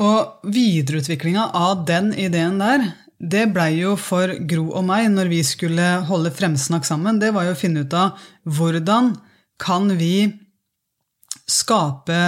Og 0.01 0.48
videreutviklinga 0.51 1.50
av 1.56 1.86
den 1.88 2.12
ideen 2.20 2.60
der, 2.60 2.86
det 3.20 3.46
blei 3.56 3.77
jo 3.80 3.94
for 4.00 4.34
Gro 4.48 4.68
og 4.75 4.84
meg 4.88 5.08
når 5.13 5.30
vi 5.32 5.39
skulle 5.48 5.86
holde 6.10 6.34
Fremsnakk 6.36 6.88
sammen, 6.88 7.20
det 7.22 7.32
var 7.36 7.48
jo 7.48 7.56
å 7.56 7.60
finne 7.60 7.86
ut 7.86 7.96
av 7.96 8.20
hvordan 8.44 9.13
kan 9.62 9.90
vi 9.98 10.30
skape 11.48 12.22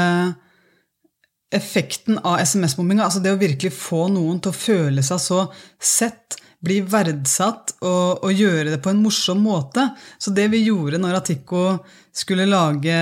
effekten 1.53 2.19
av 2.27 2.41
SMS-bombinga, 2.43 3.05
altså 3.05 3.21
det 3.23 3.31
å 3.31 3.39
virkelig 3.39 3.71
få 3.75 4.07
noen 4.11 4.41
til 4.43 4.51
å 4.51 4.57
føle 4.57 5.03
seg 5.05 5.21
så 5.23 5.45
sett, 5.79 6.37
bli 6.63 6.79
verdsatt 6.81 7.75
og, 7.85 8.23
og, 8.25 8.31
gjøre 8.33 8.71
det 8.73 8.79
på 8.81 8.89
en 8.89 9.03
morsom 9.03 9.43
måte. 9.45 9.83
Så 10.17 10.33
det 10.33 10.47
vi 10.49 10.63
gjorde 10.65 10.97
når 10.97 11.19
Atiko 11.19 11.77
skulle 12.09 12.47
lage 12.49 12.97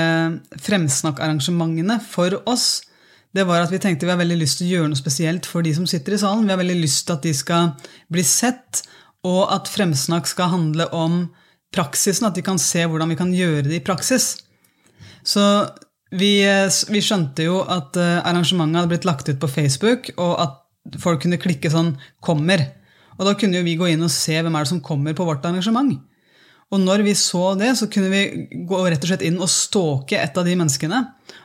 fremsnakkarrangementene 0.65 2.01
for 2.03 2.35
oss, 2.51 2.83
det 3.35 3.45
var 3.47 3.63
at 3.63 3.71
vi 3.71 3.79
tenkte 3.83 4.07
vi 4.07 4.11
har 4.11 4.19
veldig 4.19 4.37
lyst 4.41 4.59
til 4.59 4.67
å 4.67 4.73
gjøre 4.75 4.91
noe 4.91 4.99
spesielt 4.99 5.47
for 5.47 5.63
de 5.65 5.73
som 5.75 5.87
sitter 5.87 6.15
i 6.15 6.19
salen. 6.19 6.45
Vi 6.47 6.53
har 6.53 6.59
veldig 6.59 6.77
lyst 6.83 7.07
til 7.07 7.15
at 7.17 7.25
de 7.25 7.33
skal 7.35 7.71
bli 8.11 8.23
sett, 8.27 8.83
og 9.25 9.41
at 9.55 9.71
fremsnakk 9.71 10.29
skal 10.29 10.51
handle 10.51 10.87
om 10.95 11.17
praksisen, 11.73 12.27
at 12.27 12.37
de 12.37 12.43
kan 12.45 12.59
se 12.61 12.85
hvordan 12.85 13.11
vi 13.11 13.17
kan 13.19 13.33
gjøre 13.33 13.65
det 13.69 13.79
i 13.79 13.83
praksis. 13.85 14.35
Så 15.25 15.41
vi, 16.15 16.37
vi 16.93 17.01
skjønte 17.03 17.47
jo 17.47 17.61
at 17.63 17.97
eh, 17.99 18.21
arrangementet 18.21 18.81
hadde 18.81 18.93
blitt 18.93 19.07
lagt 19.09 19.29
ut 19.29 19.41
på 19.41 19.51
Facebook, 19.51 20.11
og 20.21 20.33
at 20.43 20.99
folk 21.01 21.23
kunne 21.23 21.41
klikke 21.41 21.71
sånn 21.73 21.95
'kommer'. 22.21 22.67
Og 23.17 23.25
da 23.25 23.33
kunne 23.39 23.57
jo 23.57 23.65
vi 23.65 23.77
gå 23.79 23.89
inn 23.89 24.03
og 24.03 24.11
se 24.11 24.35
hvem 24.35 24.55
er 24.55 24.65
det 24.65 24.71
som 24.73 24.83
kommer 24.83 25.15
på 25.15 25.25
vårt 25.25 25.45
arrangement. 25.47 25.95
Og 26.75 26.81
når 26.83 27.05
vi 27.05 27.13
så 27.15 27.53
det, 27.55 27.69
så 27.79 27.87
kunne 27.91 28.09
vi 28.11 28.63
gå 28.67 28.79
rett 28.83 28.99
og 28.99 29.07
slett 29.07 29.23
inn 29.23 29.37
og 29.39 29.51
stalke 29.51 30.17
et 30.19 30.35
av 30.35 30.47
de 30.47 30.57
menneskene. 30.59 30.97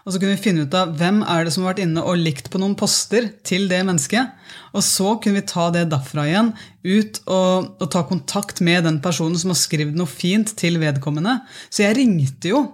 Og 0.02 0.10
så 0.10 0.18
kunne 0.18 0.34
vi 0.34 0.42
finne 0.42 0.64
ut 0.66 0.74
av 0.74 0.96
hvem 0.98 1.20
er 1.22 1.46
det 1.46 1.52
som 1.54 1.62
har 1.62 1.74
vært 1.74 1.84
inne 1.84 2.02
og 2.02 2.18
likt 2.18 2.50
på 2.50 2.58
noen 2.58 2.74
poster 2.78 3.28
til 3.46 3.68
det 3.70 3.78
mennesket. 3.86 4.32
Og 4.74 4.82
så 4.82 5.14
kunne 5.22 5.38
vi 5.38 5.46
ta 5.52 5.68
det 5.74 5.86
derfra 5.92 6.26
igjen, 6.26 6.50
ut 6.82 7.22
og, 7.26 7.70
og 7.78 7.86
ta 7.94 8.02
kontakt 8.08 8.62
med 8.64 8.88
den 8.88 8.98
personen 9.04 9.38
som 9.38 9.54
har 9.54 9.60
skrevet 9.60 9.94
noe 9.98 10.10
fint 10.10 10.54
til 10.58 10.80
vedkommende. 10.82 11.38
Så 11.70 11.84
jeg 11.86 12.00
ringte 12.00 12.54
jo 12.54 12.64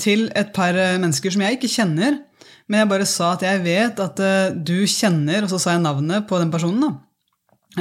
til 0.00 0.28
et 0.38 0.54
par 0.56 0.76
mennesker 0.76 1.34
som 1.34 1.42
jeg 1.44 1.58
ikke 1.58 1.74
kjenner, 1.74 2.22
men 2.70 2.84
jeg 2.84 2.92
bare 2.92 3.08
sa 3.08 3.34
at 3.34 3.42
jeg 3.44 3.64
vet 3.64 3.98
at 3.98 4.20
uh, 4.22 4.54
du 4.54 4.78
kjenner, 4.86 5.42
og 5.42 5.50
så 5.50 5.58
sa 5.58 5.74
jeg 5.74 5.82
navnet 5.82 6.28
på 6.30 6.38
den 6.38 6.52
personen. 6.54 6.86
da. 6.86 6.92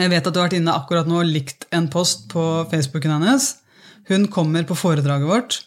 Jeg 0.02 0.10
vet 0.12 0.26
at 0.26 0.34
du 0.34 0.40
har 0.42 0.50
vært 0.50 0.58
inne 0.58 0.74
akkurat 0.74 1.08
nå 1.10 1.22
og 1.22 1.30
likt 1.30 1.68
en 1.76 1.88
post 1.94 2.28
på 2.34 2.44
Facebooken 2.72 3.20
hennes. 3.20 3.52
Hun 4.10 4.28
kommer 4.34 4.66
på 4.68 4.78
foredraget 4.78 5.30
vårt. 5.30 5.60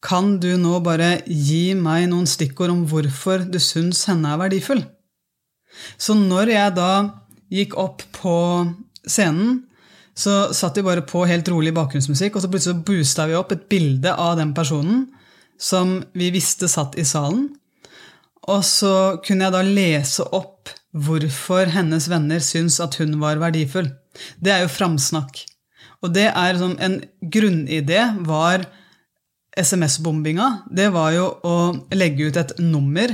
Kan 0.00 0.38
du 0.40 0.54
nå 0.56 0.78
bare 0.84 1.20
gi 1.26 1.74
meg 1.76 2.06
noen 2.08 2.28
stikkord 2.28 2.72
om 2.72 2.84
hvorfor 2.88 3.44
du 3.44 3.58
syns 3.60 4.06
henne 4.08 4.32
er 4.32 4.40
verdifull? 4.40 4.84
Så 6.00 6.16
når 6.16 6.54
jeg 6.54 6.76
da 6.78 6.92
gikk 7.52 7.76
opp 7.78 8.04
på 8.16 8.36
scenen, 9.04 9.64
så 10.16 10.50
satt 10.56 10.76
vi 10.78 10.84
bare 10.84 11.04
på 11.06 11.24
helt 11.28 11.48
rolig 11.48 11.72
bakgrunnsmusikk, 11.76 12.36
og 12.36 12.44
så 12.44 12.50
plutselig 12.52 12.84
boosta 12.86 13.26
vi 13.28 13.38
opp 13.38 13.54
et 13.54 13.68
bilde 13.72 14.12
av 14.12 14.36
den 14.40 14.52
personen 14.56 15.06
som 15.60 16.00
vi 16.16 16.30
visste 16.34 16.68
satt 16.70 16.96
i 16.98 17.04
salen. 17.06 17.48
Og 18.48 18.64
så 18.64 19.20
kunne 19.24 19.46
jeg 19.46 19.54
da 19.54 19.62
lese 19.66 20.24
opp 20.36 20.72
hvorfor 20.96 21.70
hennes 21.70 22.08
venner 22.10 22.42
syns 22.42 22.80
at 22.82 22.96
hun 23.00 23.18
var 23.20 23.40
verdifull. 23.42 23.92
Det 24.40 24.52
er 24.54 24.64
jo 24.64 24.72
framsnakk. 24.72 25.44
Og 26.00 26.12
det 26.14 26.28
er 26.30 26.60
sånn 26.60 26.76
en 26.80 27.00
grunnidé 27.20 28.04
var 28.26 28.64
SMS-bombinga. 29.58 30.50
Det 30.70 30.88
var 30.94 31.12
jo 31.16 31.26
å 31.44 31.56
legge 31.92 32.30
ut 32.30 32.38
et 32.40 32.54
nummer 32.62 33.12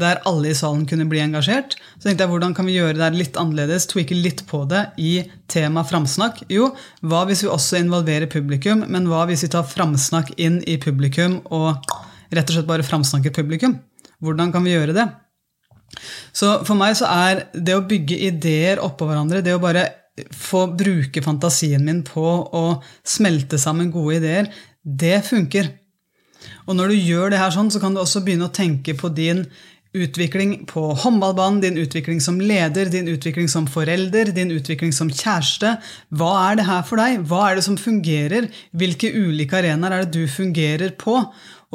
der 0.00 0.20
alle 0.28 0.52
i 0.52 0.54
salen 0.54 0.84
kunne 0.86 1.08
bli 1.10 1.18
engasjert. 1.22 1.74
Så 1.98 2.06
tenkte 2.06 2.24
jeg, 2.24 2.30
hvordan 2.30 2.54
kan 2.54 2.68
vi 2.68 2.76
gjøre 2.76 2.98
det 3.00 3.08
litt 3.16 3.38
annerledes, 3.40 3.88
tweake 3.90 4.14
litt 4.14 4.44
på 4.46 4.62
det 4.70 4.84
i 5.02 5.24
tema 5.50 5.82
framsnakk? 5.86 6.44
Jo, 6.52 6.70
hva 7.02 7.24
hvis 7.28 7.42
vi 7.44 7.50
også 7.50 7.80
involverer 7.82 8.30
publikum, 8.30 8.84
men 8.86 9.08
hva 9.10 9.24
hvis 9.28 9.44
vi 9.46 9.50
tar 9.52 9.66
framsnakk 9.66 10.36
inn 10.38 10.60
i 10.70 10.78
publikum 10.82 11.40
og 11.50 11.74
rett 12.30 12.46
og 12.46 12.54
slett 12.54 12.70
bare 12.70 12.86
framsnakker 12.86 13.34
publikum? 13.34 13.80
Hvordan 14.22 14.54
kan 14.54 14.64
vi 14.66 14.76
gjøre 14.76 14.94
det? 14.94 15.08
Så 16.36 16.60
for 16.62 16.78
meg 16.78 16.94
så 16.98 17.08
er 17.10 17.46
det 17.50 17.74
å 17.74 17.82
bygge 17.82 18.18
ideer 18.28 18.82
oppå 18.84 19.08
hverandre, 19.08 19.42
det 19.42 19.56
å 19.56 19.62
bare 19.62 19.88
få 20.34 20.66
bruke 20.78 21.22
fantasien 21.24 21.84
min 21.86 22.02
på 22.06 22.24
å 22.56 22.64
smelte 23.06 23.58
sammen 23.60 23.92
gode 23.94 24.20
ideer, 24.20 24.50
det 24.82 25.20
funker. 25.28 25.70
Og 26.68 26.76
når 26.76 26.92
du 26.92 26.96
gjør 27.10 27.32
det 27.32 27.40
her 27.40 27.52
sånn, 27.54 27.70
så 27.72 27.80
kan 27.82 27.94
du 27.94 28.00
også 28.02 28.22
begynne 28.24 28.48
å 28.48 28.54
tenke 28.54 28.96
på 28.98 29.12
din 29.12 29.44
utvikling 29.96 30.52
på 30.70 30.82
håndballbanen, 31.02 31.58
din 31.64 31.78
utvikling 31.82 32.20
som 32.22 32.38
leder, 32.40 32.90
din 32.92 33.08
utvikling 33.10 33.48
som 33.50 33.66
forelder, 33.66 34.30
din 34.34 34.52
utvikling 34.54 34.94
som 34.94 35.10
kjæreste. 35.10 35.74
Hva 36.14 36.30
er 36.44 36.60
det 36.60 36.68
her 36.68 36.84
for 36.86 37.02
deg? 37.02 37.24
Hva 37.26 37.48
er 37.48 37.58
det 37.58 37.66
som 37.66 37.78
fungerer? 37.80 38.46
Hvilke 38.70 39.10
ulike 39.10 39.58
arenaer 39.58 39.96
er 39.96 40.06
det 40.06 40.20
du 40.20 40.30
fungerer 40.30 40.94
på? 41.00 41.18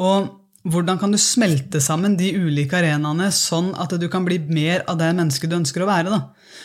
Og 0.00 0.32
hvordan 0.66 0.98
kan 0.98 1.12
du 1.14 1.18
smelte 1.20 1.80
sammen 1.82 2.16
de 2.18 2.32
ulike 2.34 2.74
arenaene 2.78 3.28
sånn 3.34 3.70
at 3.78 3.92
du 4.00 4.06
kan 4.10 4.24
bli 4.26 4.40
mer 4.50 4.82
av 4.90 4.98
det 4.98 5.12
mennesket 5.14 5.50
du 5.50 5.56
ønsker 5.60 5.84
å 5.84 5.88
være? 5.88 6.10
da? 6.10 6.20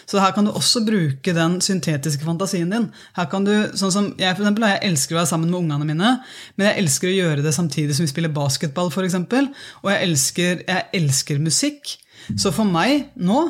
Så 0.10 0.20
her 0.22 0.34
kan 0.36 0.48
du 0.48 0.52
også 0.52 0.82
bruke 0.86 1.34
den 1.36 1.60
syntetiske 1.64 2.26
fantasien 2.26 2.72
din. 2.74 2.90
Her 3.18 3.30
kan 3.32 3.46
du, 3.46 3.54
sånn 3.78 3.94
som 3.94 4.10
Jeg 4.18 4.36
for 4.36 4.44
eksempel, 4.44 4.66
jeg 4.68 4.84
elsker 4.90 5.16
å 5.16 5.20
være 5.22 5.32
sammen 5.32 5.52
med 5.52 5.60
ungene 5.62 5.88
mine, 5.88 6.12
men 6.58 6.70
jeg 6.70 6.84
elsker 6.84 7.12
å 7.12 7.16
gjøre 7.16 7.46
det 7.46 7.54
samtidig 7.56 7.98
som 7.98 8.08
vi 8.08 8.12
spiller 8.14 8.34
basketball. 8.34 8.92
Eksempel, 9.02 9.52
og 9.82 9.92
jeg 9.94 10.10
elsker, 10.10 10.64
jeg 10.68 10.88
elsker 11.02 11.42
musikk. 11.42 11.96
Så 12.36 12.54
for 12.56 12.68
meg 12.68 13.12
nå 13.16 13.50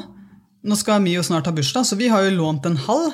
Nå 0.61 0.75
skal 0.77 0.99
Mio 1.01 1.23
snart 1.25 1.47
ha 1.49 1.51
bursdag, 1.57 1.87
så 1.89 1.95
vi 1.97 2.05
har 2.11 2.21
jo 2.21 2.35
lånt 2.35 2.67
en 2.69 2.75
hall 2.83 3.07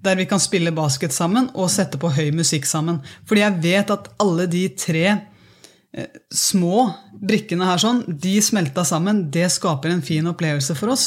der 0.00 0.16
vi 0.16 0.24
kan 0.24 0.40
spille 0.40 0.72
basket 0.72 1.12
sammen 1.12 1.50
og 1.52 1.68
sette 1.68 2.00
på 2.00 2.08
høy 2.08 2.30
musikk 2.32 2.64
sammen. 2.64 3.02
Fordi 3.28 3.42
jeg 3.42 3.58
vet 3.66 3.92
at 3.92 4.08
alle 4.22 4.46
de 4.48 4.62
tre 4.72 5.02
små 6.32 6.90
brikkene 7.24 7.68
her 7.68 7.80
sånn, 7.80 8.02
de 8.06 8.36
smelta 8.44 8.84
sammen, 8.84 9.26
det 9.32 9.48
skaper 9.54 9.94
en 9.94 10.04
fin 10.04 10.26
opplevelse 10.28 10.76
for 10.76 10.92
oss. 10.92 11.06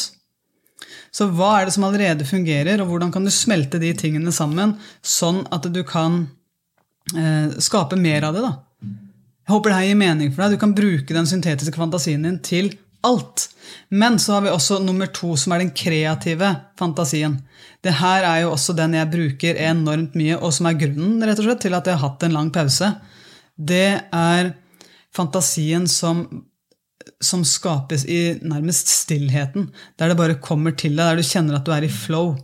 Så 1.11 1.27
hva 1.33 1.55
er 1.59 1.67
det 1.67 1.75
som 1.75 1.85
allerede 1.87 2.27
fungerer, 2.27 2.81
og 2.81 2.89
hvordan 2.91 3.13
kan 3.13 3.25
du 3.25 3.31
smelte 3.33 3.81
de 3.81 3.91
tingene 3.97 4.33
sammen 4.33 4.75
sånn 5.05 5.41
at 5.53 5.65
du 5.73 5.81
kan 5.87 6.21
eh, 7.15 7.55
skape 7.61 7.97
mer 7.99 8.29
av 8.29 8.37
det? 8.37 8.45
da? 8.45 8.53
Jeg 9.49 9.55
håper 9.55 9.71
det 9.71 9.79
her 9.79 9.89
gir 9.89 9.97
mening 9.97 10.29
for 10.29 10.43
deg. 10.43 10.53
Du 10.53 10.61
kan 10.61 10.77
bruke 10.77 11.15
den 11.15 11.29
syntetiske 11.29 11.81
fantasien 11.81 12.25
din 12.25 12.37
til 12.45 12.69
alt. 13.05 13.47
Men 13.89 14.19
så 14.21 14.35
har 14.35 14.45
vi 14.45 14.53
også 14.53 14.77
nummer 14.83 15.09
to, 15.13 15.33
som 15.39 15.55
er 15.55 15.63
den 15.63 15.73
kreative 15.73 16.51
fantasien. 16.77 17.39
Det 17.81 17.95
her 17.97 18.25
er 18.27 18.43
jo 18.43 18.53
også 18.53 18.75
den 18.77 18.93
jeg 18.97 19.09
bruker 19.09 19.61
enormt 19.69 20.17
mye, 20.19 20.37
og 20.37 20.53
som 20.53 20.69
er 20.69 20.77
grunnen 20.77 21.23
rett 21.25 21.41
og 21.41 21.47
slett, 21.47 21.63
til 21.65 21.77
at 21.77 21.87
jeg 21.87 21.97
har 21.97 22.05
hatt 22.05 22.25
en 22.27 22.35
lang 22.37 22.51
pause. 22.53 22.91
Det 23.57 23.89
er 24.05 24.51
fantasien 25.15 25.87
som, 25.87 26.25
som 27.23 27.45
skapes 27.45 28.05
i 28.05 28.39
nærmest 28.41 28.91
stillheten, 28.91 29.69
der 29.97 30.11
det 30.11 30.19
bare 30.19 30.39
kommer 30.43 30.75
til 30.77 30.95
deg, 30.97 31.05
der 31.05 31.19
du 31.19 31.29
kjenner 31.29 31.59
at 31.59 31.67
du 31.67 31.73
er 31.75 31.87
i 31.87 31.91
flow. 31.91 32.35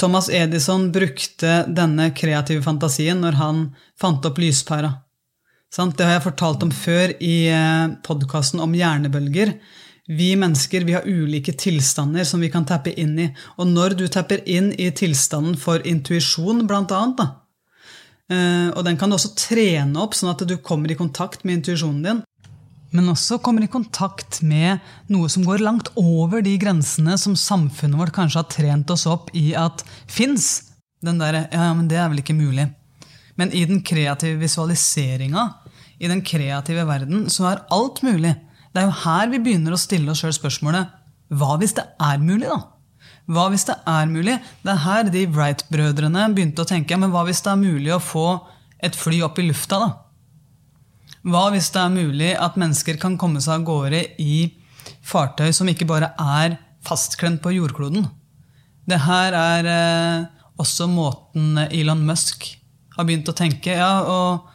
Thomas 0.00 0.30
Edison 0.32 0.88
brukte 0.92 1.64
denne 1.68 2.10
kreative 2.16 2.62
fantasien 2.64 3.20
når 3.20 3.36
han 3.38 3.62
fant 4.00 4.24
opp 4.26 4.40
lyspæra. 4.40 4.94
Det 5.70 6.02
har 6.02 6.16
jeg 6.16 6.24
fortalt 6.24 6.64
om 6.66 6.72
før 6.74 7.12
i 7.22 7.34
eh, 7.52 7.92
podkasten 8.02 8.62
om 8.64 8.72
hjernebølger. 8.74 9.52
Vi 10.10 10.32
mennesker 10.34 10.82
vi 10.82 10.96
har 10.96 11.06
ulike 11.06 11.52
tilstander 11.54 12.24
som 12.26 12.40
vi 12.42 12.50
kan 12.50 12.66
tappe 12.66 12.90
inn 12.98 13.12
i. 13.22 13.28
Og 13.60 13.68
når 13.70 13.94
du 14.00 14.08
tapper 14.10 14.42
inn 14.50 14.72
i 14.72 14.88
tilstanden 14.90 15.54
for 15.60 15.84
intuisjon, 15.86 16.64
blant 16.66 16.90
annet, 16.96 17.20
da, 17.20 17.28
og 18.30 18.84
den 18.86 18.98
kan 18.98 19.10
du 19.10 19.16
også 19.16 19.32
trene 19.34 19.98
opp, 19.98 20.14
sånn 20.14 20.30
at 20.30 20.44
du 20.46 20.56
kommer 20.62 20.92
i 20.92 20.98
kontakt 20.98 21.42
med 21.42 21.60
intuisjonen 21.60 22.02
din. 22.04 22.20
Men 22.90 23.12
også 23.12 23.38
kommer 23.42 23.62
i 23.62 23.70
kontakt 23.70 24.40
med 24.42 24.82
noe 25.10 25.30
som 25.30 25.44
går 25.46 25.62
langt 25.62 25.92
over 26.00 26.42
de 26.42 26.56
grensene 26.58 27.14
som 27.20 27.36
samfunnet 27.38 27.98
vårt 28.00 28.14
kanskje 28.16 28.42
har 28.42 28.50
trent 28.50 28.90
oss 28.90 29.06
opp 29.10 29.30
i 29.38 29.52
at 29.58 29.84
fins. 30.10 30.72
Den 31.04 31.20
derre 31.22 31.46
ja, 31.48 31.68
ja, 31.70 31.74
men 31.76 31.86
det 31.90 32.00
er 32.00 32.10
vel 32.10 32.22
ikke 32.24 32.38
mulig. 32.38 32.66
Men 33.38 33.54
i 33.56 33.62
den 33.68 33.84
kreative 33.86 34.40
visualiseringa, 34.42 35.46
i 36.02 36.10
den 36.10 36.24
kreative 36.26 36.82
verden, 36.88 37.28
så 37.30 37.46
er 37.52 37.62
alt 37.72 38.02
mulig. 38.06 38.34
Det 38.74 38.82
er 38.82 38.90
jo 38.90 38.98
her 39.04 39.30
vi 39.30 39.42
begynner 39.44 39.76
å 39.76 39.80
stille 39.80 40.10
oss 40.12 40.24
sjøl 40.24 40.34
spørsmålet 40.34 40.98
hva 41.38 41.54
hvis 41.60 41.76
det 41.78 41.86
er 42.02 42.18
mulig, 42.22 42.50
da? 42.50 42.58
Hva 43.30 43.46
hvis 43.52 43.66
det 43.68 43.76
er 43.86 44.08
mulig? 44.10 44.36
Det 44.64 44.72
er 44.72 44.84
her 44.84 45.10
de 45.14 45.26
Wright-brødrene 45.30 46.24
begynte 46.34 46.64
å 46.64 46.68
tenke 46.68 46.96
men 46.98 47.12
hva 47.12 47.22
hvis 47.28 47.42
det 47.44 47.52
er 47.52 47.60
mulig 47.60 47.92
å 47.94 48.02
få 48.02 48.26
et 48.82 48.96
fly 48.96 49.20
opp 49.22 49.38
i 49.38 49.46
lufta. 49.46 49.78
da? 49.78 49.90
Hva 51.30 51.44
hvis 51.54 51.68
det 51.70 51.82
er 51.82 51.94
mulig 51.94 52.30
at 52.34 52.58
mennesker 52.58 52.98
kan 52.98 53.18
komme 53.20 53.42
seg 53.44 53.60
av 53.60 53.66
gårde 53.68 54.02
i 54.24 54.48
fartøy 55.06 55.52
som 55.54 55.68
ikke 55.70 55.86
bare 55.88 56.10
er 56.16 56.58
fastklemt 56.86 57.42
på 57.44 57.54
jordkloden? 57.54 58.08
Det 58.88 58.98
her 59.04 59.36
er 59.36 59.68
eh, 59.70 60.28
også 60.58 60.88
måten 60.90 61.60
Elon 61.68 62.02
Musk 62.08 62.48
har 62.96 63.06
begynt 63.06 63.30
å 63.30 63.36
tenke. 63.36 63.76
Ja, 63.76 64.00
og 64.02 64.49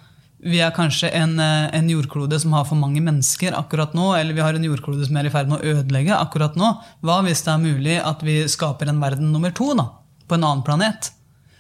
vi 0.45 0.61
er 0.61 0.73
kanskje 0.75 1.09
en, 1.17 1.39
eh, 1.41 1.73
en, 1.73 1.89
jordklode 1.89 2.37
som 2.39 2.53
har 2.53 2.67
for 2.69 2.77
mange 2.77 3.01
mennesker 3.01 3.55
akkurat 3.57 3.95
nå, 3.97 4.11
eller 4.13 4.37
vi 4.37 4.43
har 4.45 4.53
en 4.53 4.67
jordklode 4.67 5.07
som 5.07 5.17
er 5.17 5.25
i 5.25 5.33
ferd 5.33 5.49
med 5.49 5.59
å 5.59 5.73
ødelegge 5.73 6.13
akkurat 6.17 6.55
nå. 6.59 6.71
Hva 7.01 7.19
hvis 7.25 7.41
det 7.45 7.53
er 7.53 7.63
mulig 7.63 7.97
at 7.97 8.21
vi 8.25 8.43
skaper 8.51 8.91
en 8.91 9.01
verden 9.01 9.31
nummer 9.33 9.53
to 9.55 9.73
da, 9.73 9.89
på 10.29 10.37
en 10.37 10.45
annen 10.45 10.65
planet? 10.65 11.11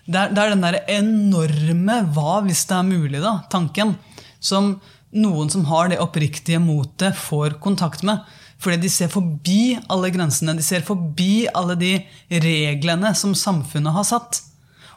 Det 0.05 0.21
er, 0.21 0.29
det 0.29 0.41
er 0.41 0.53
den 0.53 0.61
der 0.61 0.79
enorme 0.99 1.97
'hva 2.13 2.45
hvis 2.45 2.65
det 2.69 2.77
er 2.77 2.85
mulig', 2.85 3.23
da, 3.23 3.41
tanken, 3.49 3.95
som 4.39 4.79
noen 5.11 5.49
som 5.49 5.65
har 5.65 5.89
det 5.89 5.99
oppriktige 6.03 6.61
motet, 6.61 7.15
får 7.15 7.59
kontakt 7.59 8.03
med. 8.03 8.21
Fordi 8.61 8.77
de 8.77 8.89
ser 8.89 9.09
forbi 9.09 9.77
alle 9.89 10.11
grensene, 10.13 10.55
de 10.55 10.63
ser 10.63 10.81
forbi 10.85 11.47
alle 11.53 11.75
de 11.75 12.05
reglene 12.29 13.15
som 13.15 13.33
samfunnet 13.33 13.93
har 13.93 14.03
satt. 14.03 14.41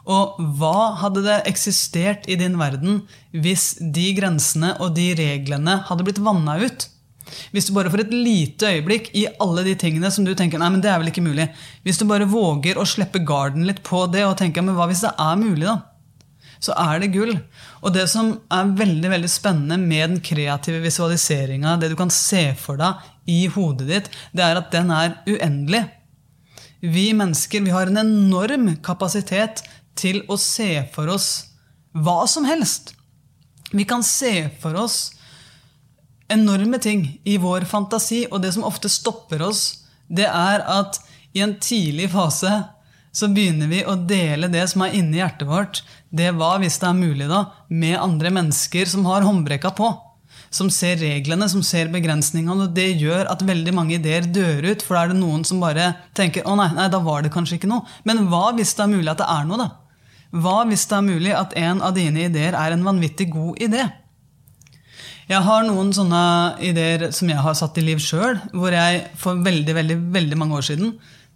Og 0.09 0.39
hva 0.57 0.95
hadde 1.03 1.21
det 1.25 1.41
eksistert 1.49 2.25
i 2.31 2.37
din 2.39 2.57
verden 2.57 3.03
hvis 3.31 3.75
de 3.79 4.07
grensene 4.17 4.73
og 4.81 4.95
de 4.97 5.11
reglene 5.19 5.83
hadde 5.89 6.07
blitt 6.07 6.21
vanna 6.23 6.57
ut? 6.63 6.87
Hvis 7.53 7.67
du 7.67 7.75
bare 7.75 7.91
for 7.93 8.01
et 8.01 8.13
lite 8.13 8.71
øyeblikk 8.73 9.11
i 9.13 9.27
alle 9.43 9.61
de 9.67 9.75
tingene 9.77 10.09
som 10.09 10.25
du 10.25 10.31
tenker 10.33 10.57
nei, 10.57 10.71
men 10.73 10.81
det 10.81 10.89
er 10.89 10.97
vel 10.97 11.11
ikke 11.11 11.21
mulig, 11.21 11.45
hvis 11.85 12.01
du 12.01 12.07
bare 12.09 12.25
våger 12.29 12.79
å 12.79 12.87
slippe 12.89 13.21
garden 13.21 13.67
litt 13.69 13.83
på 13.85 14.07
det 14.09 14.25
og 14.25 14.39
tenker 14.39 14.65
men 14.65 14.73
hva 14.77 14.89
hvis 14.89 15.05
det 15.05 15.13
er 15.13 15.37
mulig, 15.37 15.67
da? 15.67 15.77
så 16.63 16.75
er 16.75 16.99
det 17.01 17.13
gull. 17.13 17.35
Og 17.83 17.93
det 17.95 18.05
som 18.11 18.33
er 18.51 18.73
veldig 18.79 19.13
veldig 19.13 19.29
spennende 19.31 19.79
med 19.79 20.15
den 20.15 20.23
kreative 20.23 20.81
visualiseringa, 20.83 21.77
det 21.79 21.91
du 21.93 21.97
kan 21.99 22.11
se 22.13 22.49
for 22.59 22.79
deg 22.79 22.99
i 23.29 23.45
hodet 23.53 23.87
ditt, 23.89 24.11
det 24.35 24.45
er 24.45 24.59
at 24.59 24.71
den 24.73 24.91
er 24.93 25.15
uendelig. 25.29 25.85
Vi 26.79 27.09
mennesker 27.15 27.63
vi 27.65 27.73
har 27.75 27.89
en 27.89 27.99
enorm 27.99 28.69
kapasitet 28.83 29.65
til 29.99 30.23
å 30.31 30.37
se 30.39 30.71
for 30.93 31.11
oss 31.11 31.29
hva 31.93 32.23
som 32.29 32.47
helst. 32.47 32.93
Vi 33.71 33.85
kan 33.85 34.03
se 34.05 34.49
for 34.61 34.77
oss 34.79 35.11
enorme 36.29 36.79
ting 36.81 37.05
i 37.25 37.37
vår 37.41 37.65
fantasi, 37.69 38.25
og 38.31 38.41
det 38.43 38.53
som 38.55 38.65
ofte 38.65 38.89
stopper 38.89 39.43
oss, 39.45 39.85
det 40.07 40.27
er 40.29 40.63
at 40.65 41.01
i 41.33 41.43
en 41.45 41.55
tidlig 41.61 42.09
fase 42.13 42.51
så 43.11 43.29
begynner 43.33 43.69
vi 43.69 43.81
å 43.85 43.95
dele 44.09 44.49
det 44.53 44.67
som 44.69 44.83
er 44.85 44.93
inni 44.97 45.19
hjertet 45.19 45.49
vårt, 45.49 45.81
det 46.13 46.29
hva, 46.37 46.55
hvis 46.61 46.77
det 46.81 46.89
er 46.89 46.97
mulig, 46.97 47.27
da, 47.29 47.43
med 47.69 47.97
andre 47.99 48.31
mennesker 48.33 48.89
som 48.89 49.07
har 49.09 49.25
håndbrekka 49.25 49.73
på. 49.77 49.89
Som 50.53 50.69
ser 50.73 50.97
reglene, 50.97 51.45
som 51.49 51.61
ser 51.65 51.91
begrensningene. 51.93 52.65
Og 52.65 52.73
det 52.73 52.87
gjør 52.97 53.27
at 53.29 53.43
veldig 53.45 53.73
mange 53.75 53.99
ideer 53.99 54.25
dør 54.25 54.65
ut. 54.71 54.81
For 54.81 54.97
da 54.97 55.03
er 55.03 55.11
det 55.11 55.19
noen 55.19 55.43
som 55.45 55.61
bare 55.61 55.91
tenker 56.17 56.47
å 56.49 56.55
nei, 56.57 56.71
nei, 56.73 56.87
da 56.89 57.01
var 57.05 57.21
det 57.21 57.29
kanskje 57.33 57.59
ikke 57.59 57.69
noe. 57.69 57.85
Men 58.09 58.23
hva 58.31 58.47
hvis 58.57 58.73
det 58.77 58.85
er 58.85 58.89
mulig 58.95 59.11
at 59.13 59.21
det 59.21 59.27
er 59.29 59.45
noe, 59.45 59.59
da? 59.61 59.67
Hva 60.29 60.61
hvis 60.69 60.85
det 60.89 60.97
er 60.97 61.07
mulig 61.07 61.33
at 61.33 61.55
en 61.57 61.81
av 61.81 61.95
dine 61.97 62.27
ideer 62.27 62.57
er 62.57 62.75
en 62.75 62.85
vanvittig 62.85 63.31
god 63.33 63.61
idé? 63.65 63.87
Jeg 65.29 65.45
har 65.45 65.65
noen 65.65 65.91
sånne 65.93 66.23
ideer 66.65 67.09
som 67.13 67.29
jeg 67.29 67.41
har 67.45 67.55
satt 67.57 67.77
i 67.77 67.85
liv 67.85 68.01
sjøl, 68.01 68.39
hvor 68.53 68.73
jeg 68.73 69.03
for 69.17 69.41
veldig, 69.45 69.75
veldig, 69.77 69.97
veldig 70.15 70.37
mange 70.41 70.57
år 70.57 70.69
siden 70.71 70.93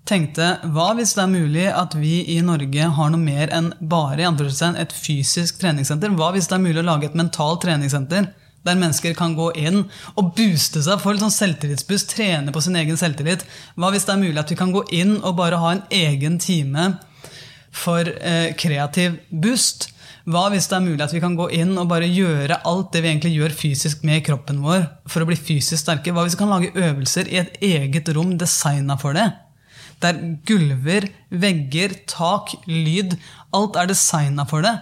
tenkte 0.09 0.47
hva 0.73 0.89
hvis 0.97 1.13
det 1.15 1.21
er 1.23 1.31
mulig 1.31 1.67
at 1.71 1.93
vi 1.95 2.17
i 2.33 2.39
Norge 2.43 2.87
har 2.97 3.11
noe 3.13 3.21
mer 3.21 3.51
enn 3.55 3.69
bare 3.79 4.27
et 4.27 4.95
fysisk 4.95 5.61
treningssenter? 5.61 6.11
Hva 6.11 6.33
hvis 6.35 6.49
det 6.49 6.57
er 6.57 6.65
mulig 6.65 6.81
å 6.81 6.87
lage 6.89 7.07
et 7.07 7.15
mentalt 7.15 7.63
treningssenter? 7.63 8.27
Der 8.63 8.79
mennesker 8.79 9.13
kan 9.15 9.35
gå 9.35 9.49
inn 9.59 9.83
og 10.15 10.35
booste 10.37 10.81
seg, 10.83 10.99
få 10.99 11.13
litt 11.13 11.23
sånn 11.23 11.35
selvtillitsboost, 11.35 12.13
trene 12.15 12.51
på 12.51 12.61
sin 12.63 12.77
egen 12.79 12.99
selvtillit. 12.99 13.43
Hva 13.75 13.91
hvis 13.91 14.07
det 14.07 14.13
er 14.15 14.21
mulig 14.21 14.39
at 14.39 14.51
vi 14.51 14.59
kan 14.59 14.71
gå 14.71 14.85
inn 14.95 15.17
og 15.21 15.35
bare 15.39 15.59
ha 15.59 15.73
en 15.73 15.83
egen 15.91 16.39
time 16.39 16.93
for 17.73 18.07
eh, 18.07 18.53
kreativ 18.59 19.17
boost? 19.29 19.89
Hva 20.23 20.45
hvis 20.53 20.69
det 20.71 20.77
er 20.77 20.85
mulig 20.85 21.03
at 21.03 21.11
vi 21.11 21.19
kan 21.23 21.33
gå 21.35 21.49
inn 21.51 21.73
og 21.75 21.89
bare 21.91 22.07
gjøre 22.07 22.61
alt 22.69 22.93
det 22.93 23.01
vi 23.03 23.09
egentlig 23.11 23.33
gjør 23.35 23.55
fysisk 23.59 24.05
med 24.07 24.23
kroppen 24.23 24.61
vår 24.63 24.85
for 25.09 25.23
å 25.23 25.27
bli 25.27 25.35
fysisk 25.35 25.81
sterke? 25.81 26.13
Hva 26.15 26.23
hvis 26.23 26.37
vi 26.37 26.43
kan 26.45 26.53
lage 26.53 26.71
øvelser 26.71 27.27
i 27.31 27.41
et 27.41 27.57
eget 27.59 28.13
rom 28.15 28.37
designa 28.39 28.95
for 29.01 29.17
det? 29.17 29.27
Der 30.03 30.19
gulver, 30.47 31.09
vegger, 31.29 31.93
tak, 32.09 32.55
lyd 32.67 33.17
Alt 33.55 33.77
er 33.79 33.91
designa 33.91 34.47
for 34.49 34.65
det. 34.65 34.73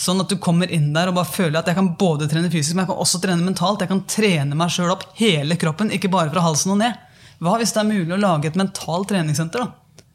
Sånn 0.00 0.20
at 0.22 0.32
du 0.32 0.38
kommer 0.40 0.70
inn 0.72 0.90
der 0.94 1.10
og 1.10 1.16
bare 1.18 1.28
føler 1.28 1.60
at 1.60 1.70
jeg 1.70 1.76
kan 1.76 1.94
både 2.00 2.28
trene 2.30 2.50
fysisk, 2.52 2.74
men 2.74 2.84
jeg 2.84 2.90
kan 2.90 3.00
også 3.04 3.20
trene 3.22 3.46
mentalt. 3.46 3.82
Jeg 3.84 3.92
kan 3.92 4.02
trene 4.08 4.58
meg 4.58 4.72
sjøl 4.72 4.92
opp 4.92 5.06
hele 5.18 5.56
kroppen, 5.60 5.92
ikke 5.92 6.10
bare 6.12 6.32
fra 6.32 6.44
halsen 6.44 6.74
og 6.74 6.80
ned. 6.82 6.98
Hva 7.40 7.56
hvis 7.60 7.72
det 7.76 7.82
er 7.82 7.88
mulig 7.88 8.16
å 8.16 8.20
lage 8.20 8.50
et 8.50 8.58
mentalt 8.60 9.08
treningssenter? 9.12 9.64
da? 9.64 10.06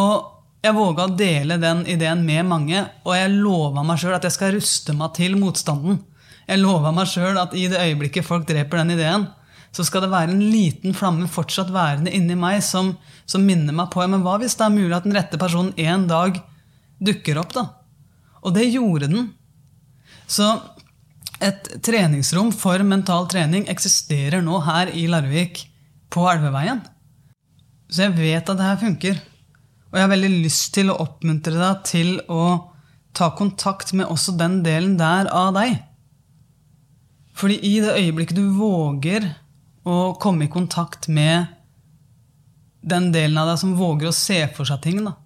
Og 0.00 0.39
jeg 0.60 0.76
våga 0.76 1.06
å 1.06 1.16
dele 1.16 1.56
den 1.60 1.86
ideen 1.88 2.22
med 2.26 2.44
mange, 2.48 2.84
og 3.06 3.14
jeg 3.16 3.32
lova 3.32 3.84
meg 3.86 4.00
sjøl 4.00 4.16
at 4.18 4.26
jeg 4.28 4.36
skal 4.36 4.54
ruste 4.56 4.94
meg 4.96 5.14
til 5.16 5.36
motstanden. 5.40 6.02
Jeg 6.44 6.60
lova 6.60 6.92
meg 6.92 7.08
sjøl 7.08 7.38
at 7.40 7.54
i 7.56 7.66
det 7.70 7.80
øyeblikket 7.80 8.26
folk 8.26 8.44
dreper 8.48 8.82
den 8.82 8.92
ideen, 8.96 9.28
så 9.72 9.86
skal 9.86 10.04
det 10.04 10.10
være 10.12 10.34
en 10.34 10.42
liten 10.50 10.96
flamme 10.96 11.28
fortsatt 11.30 11.70
værende 11.72 12.12
inni 12.12 12.34
meg 12.36 12.58
som, 12.66 12.96
som 13.24 13.44
minner 13.46 13.76
meg 13.76 13.92
på 13.92 14.02
men 14.02 14.24
hva 14.24 14.34
hvis 14.42 14.56
det 14.58 14.66
er 14.66 14.74
mulig 14.74 14.96
at 14.96 15.06
den 15.06 15.14
rette 15.14 15.38
personen 15.38 15.70
en 15.78 16.08
dag 16.10 16.40
dukker 16.98 17.38
opp. 17.40 17.54
da? 17.54 17.64
Og 18.42 18.56
det 18.56 18.66
gjorde 18.66 19.08
den. 19.12 19.30
Så 20.26 20.50
et 21.40 21.70
treningsrom 21.86 22.50
for 22.52 22.82
mental 22.84 23.30
trening 23.30 23.64
eksisterer 23.70 24.42
nå 24.44 24.60
her 24.66 24.92
i 24.92 25.06
Larvik, 25.08 25.64
på 26.10 26.24
Elveveien. 26.26 26.82
Så 27.86 28.08
jeg 28.08 28.16
vet 28.18 28.48
at 28.50 28.58
det 28.58 28.66
her 28.66 28.80
funker. 28.80 29.20
Og 29.90 29.98
jeg 29.98 30.06
har 30.06 30.12
veldig 30.12 30.32
lyst 30.44 30.72
til 30.76 30.90
å 30.92 30.98
oppmuntre 31.02 31.56
deg 31.58 31.86
til 31.88 32.10
å 32.30 32.42
ta 33.16 33.32
kontakt 33.34 33.92
med 33.96 34.06
også 34.06 34.36
den 34.38 34.60
delen 34.62 34.94
der 35.00 35.30
av 35.34 35.54
deg. 35.56 35.80
Fordi 37.34 37.56
i 37.66 37.78
det 37.82 37.96
øyeblikket 37.96 38.38
du 38.38 38.52
våger 38.54 39.26
å 39.88 40.12
komme 40.20 40.46
i 40.46 40.52
kontakt 40.52 41.08
med 41.08 41.48
den 42.80 43.10
delen 43.12 43.38
av 43.40 43.50
deg 43.50 43.58
som 43.60 43.74
våger 43.78 44.10
å 44.10 44.14
se 44.14 44.38
for 44.54 44.68
seg 44.68 44.82
ting. 44.84 45.02
Da. 45.04 45.16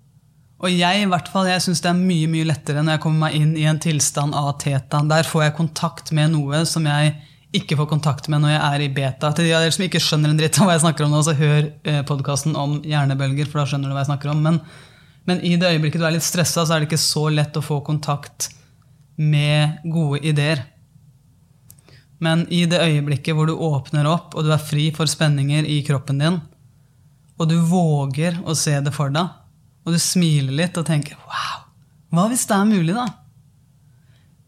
Og 0.65 0.73
jeg 0.73 1.03
i 1.03 1.09
hvert 1.11 1.29
fall, 1.29 1.51
jeg 1.51 1.63
syns 1.67 1.83
det 1.85 1.91
er 1.91 2.01
mye 2.01 2.31
mye 2.31 2.49
lettere 2.49 2.83
når 2.83 2.97
jeg 2.97 3.05
kommer 3.05 3.27
meg 3.27 3.39
inn 3.41 3.53
i 3.59 3.67
en 3.69 3.81
tilstand 3.83 4.37
av 4.39 4.55
teta. 4.63 5.03
Der 5.11 5.29
får 5.29 5.49
jeg 5.49 5.57
kontakt 5.59 6.13
med 6.17 6.33
noe 6.33 6.65
som 6.69 6.87
jeg 6.89 7.17
ikke 7.55 7.77
får 7.79 7.89
kontakt 7.91 8.29
med 8.33 8.43
når 8.43 8.55
jeg 8.55 8.63
er 8.65 8.83
i 8.85 8.91
beta. 8.97 9.31
Til 9.35 9.47
de 9.47 9.55
av 9.55 9.63
dere 9.65 9.75
som 9.77 9.85
ikke 9.87 10.03
skjønner 10.03 10.33
en 10.33 10.41
dritt 10.41 10.59
av 10.59 10.69
hva 10.69 10.75
jeg 10.77 10.85
snakker 10.85 11.07
om 11.07 11.15
nå, 11.15 11.23
så 11.27 11.37
hør 11.39 11.71
eh, 11.87 12.03
podkasten 12.09 12.59
om 12.59 12.77
hjernebølger, 12.83 13.49
for 13.51 13.63
da 13.63 13.69
skjønner 13.71 13.91
du 13.91 13.97
hva 13.97 14.03
jeg 14.03 14.11
snakker 14.11 14.33
om. 14.33 14.43
Men, 14.45 14.61
men 15.29 15.43
i 15.47 15.55
det 15.61 15.71
øyeblikket 15.75 16.03
du 16.03 16.07
er 16.09 16.17
litt 16.17 16.27
stressa, 16.27 16.65
så 16.65 16.75
er 16.75 16.83
det 16.83 16.91
ikke 16.91 17.01
så 17.01 17.29
lett 17.33 17.57
å 17.59 17.65
få 17.65 17.81
kontakt 17.87 18.51
med 19.21 19.85
gode 19.87 20.23
ideer. 20.27 20.65
Men 22.25 22.47
i 22.53 22.65
det 22.71 22.83
øyeblikket 22.83 23.37
hvor 23.37 23.49
du 23.51 23.55
åpner 23.55 24.09
opp, 24.11 24.35
og 24.35 24.47
du 24.47 24.53
er 24.55 24.63
fri 24.63 24.89
for 24.97 25.11
spenninger 25.11 25.67
i 25.69 25.81
kroppen 25.87 26.23
din, 26.23 26.41
og 27.35 27.51
du 27.51 27.59
våger 27.67 28.39
å 28.47 28.55
se 28.59 28.77
det 28.83 28.95
for 28.95 29.13
deg, 29.15 29.31
og 29.85 29.95
du 29.95 30.01
smiler 30.01 30.55
litt 30.55 30.79
og 30.81 30.87
tenker 30.89 31.19
'wow, 31.19 31.67
hva 32.15 32.29
hvis 32.31 32.47
det 32.47 32.57
er 32.57 32.71
mulig', 32.71 32.95
da? 32.95 33.24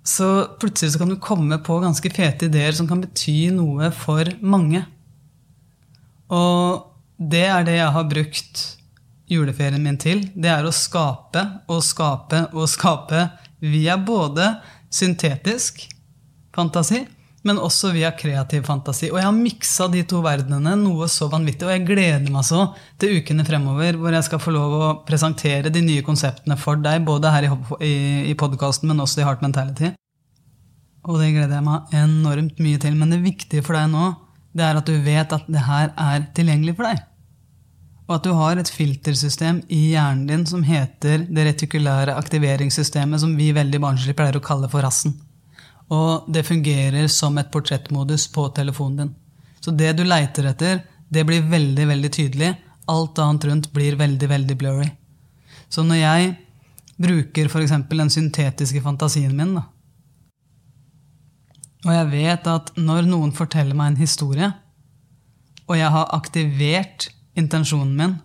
Så 0.07 0.27
plutselig 0.61 0.93
så 0.95 1.01
kan 1.03 1.11
du 1.11 1.17
komme 1.19 1.59
på 1.59 1.81
ganske 1.83 2.11
fete 2.15 2.47
ideer 2.47 2.75
som 2.77 2.87
kan 2.87 3.01
bety 3.03 3.51
noe 3.55 3.91
for 3.91 4.29
mange. 4.39 4.85
Og 6.31 6.93
det 7.19 7.43
er 7.49 7.67
det 7.67 7.79
jeg 7.81 7.95
har 7.97 8.07
brukt 8.11 8.63
juleferien 9.27 9.83
min 9.83 9.99
til. 9.99 10.23
Det 10.35 10.53
er 10.53 10.67
å 10.67 10.75
skape 10.75 11.43
og 11.67 11.83
skape 11.83 12.45
og 12.55 12.71
skape 12.71 13.25
via 13.59 13.97
både 13.99 14.53
syntetisk 14.95 15.89
fantasi 16.55 17.03
men 17.47 17.61
også 17.63 17.93
via 17.95 18.11
kreativ 18.17 18.65
fantasi. 18.67 19.11
Og 19.13 19.21
jeg 19.21 19.27
har 19.29 19.37
miksa 19.37 19.87
de 19.93 20.03
to 20.09 20.21
verdenene 20.25 20.75
noe 20.81 21.07
så 21.11 21.29
vanvittig. 21.31 21.69
Og 21.69 21.75
jeg 21.75 21.85
gleder 21.87 22.33
meg 22.33 22.47
så 22.49 22.65
til 23.01 23.21
ukene 23.21 23.47
fremover 23.47 23.99
hvor 24.01 24.17
jeg 24.17 24.27
skal 24.27 24.43
få 24.43 24.55
lov 24.57 24.77
å 24.77 24.93
presentere 25.07 25.73
de 25.73 25.85
nye 25.85 26.05
konseptene 26.07 26.59
for 26.61 26.81
deg, 26.83 27.05
både 27.07 27.33
her 27.33 27.47
i, 27.47 27.53
i, 27.87 27.95
i 28.33 28.37
podkasten, 28.39 28.91
men 28.91 29.03
også 29.05 29.23
i 29.23 29.29
Heart 29.29 29.45
Mentality. 29.47 29.93
Og 31.07 31.21
det 31.23 31.33
gleder 31.37 31.61
jeg 31.61 31.67
meg 31.69 31.93
enormt 31.95 32.63
mye 32.63 32.81
til. 32.83 32.97
Men 32.99 33.15
det 33.15 33.23
viktige 33.25 33.63
for 33.67 33.79
deg 33.79 33.93
nå, 33.93 34.09
det 34.57 34.65
er 34.67 34.81
at 34.81 34.89
du 34.89 34.97
vet 35.05 35.37
at 35.37 35.47
det 35.53 35.67
her 35.69 35.93
er 35.93 36.27
tilgjengelig 36.35 36.75
for 36.79 36.91
deg. 36.91 37.05
Og 38.07 38.19
at 38.19 38.27
du 38.27 38.33
har 38.39 38.59
et 38.59 38.71
filtersystem 38.71 39.65
i 39.75 39.81
hjernen 39.93 40.27
din 40.29 40.45
som 40.47 40.63
heter 40.67 41.25
det 41.27 41.47
retikulære 41.49 42.15
aktiveringssystemet, 42.15 43.23
som 43.23 43.35
vi 43.39 43.51
veldig 43.55 43.81
barnslig 43.83 44.15
pleier 44.19 44.39
å 44.39 44.45
kalle 44.45 44.71
for 44.71 44.87
rassen. 44.87 45.15
Og 45.93 46.27
det 46.33 46.47
fungerer 46.47 47.07
som 47.13 47.37
et 47.39 47.51
portrettmodus 47.53 48.27
på 48.33 48.49
telefonen 48.57 48.97
din. 48.97 49.15
Så 49.61 49.71
det 49.71 49.93
du 49.99 50.05
leiter 50.05 50.49
etter, 50.51 50.81
det 51.09 51.25
blir 51.27 51.47
veldig, 51.47 51.87
veldig 51.93 52.11
tydelig. 52.13 52.55
Alt 52.91 53.19
annet 53.23 53.47
rundt 53.49 53.71
blir 53.75 53.97
veldig, 53.99 54.29
veldig 54.31 54.57
blurry. 54.59 54.89
Så 55.69 55.83
når 55.87 56.01
jeg 56.03 56.35
bruker 56.97 57.51
f.eks. 57.51 57.75
den 57.91 58.13
syntetiske 58.13 58.83
fantasien 58.83 59.35
min, 59.37 59.57
da, 59.59 59.67
Og 61.87 61.93
jeg 61.95 62.07
vet 62.11 62.47
at 62.51 62.73
når 62.75 63.07
noen 63.07 63.33
forteller 63.37 63.77
meg 63.79 63.93
en 63.93 64.01
historie, 64.01 64.49
og 65.67 65.77
jeg 65.79 65.91
har 65.95 66.15
aktivert 66.15 67.09
intensjonen 67.39 67.93
min, 67.99 68.17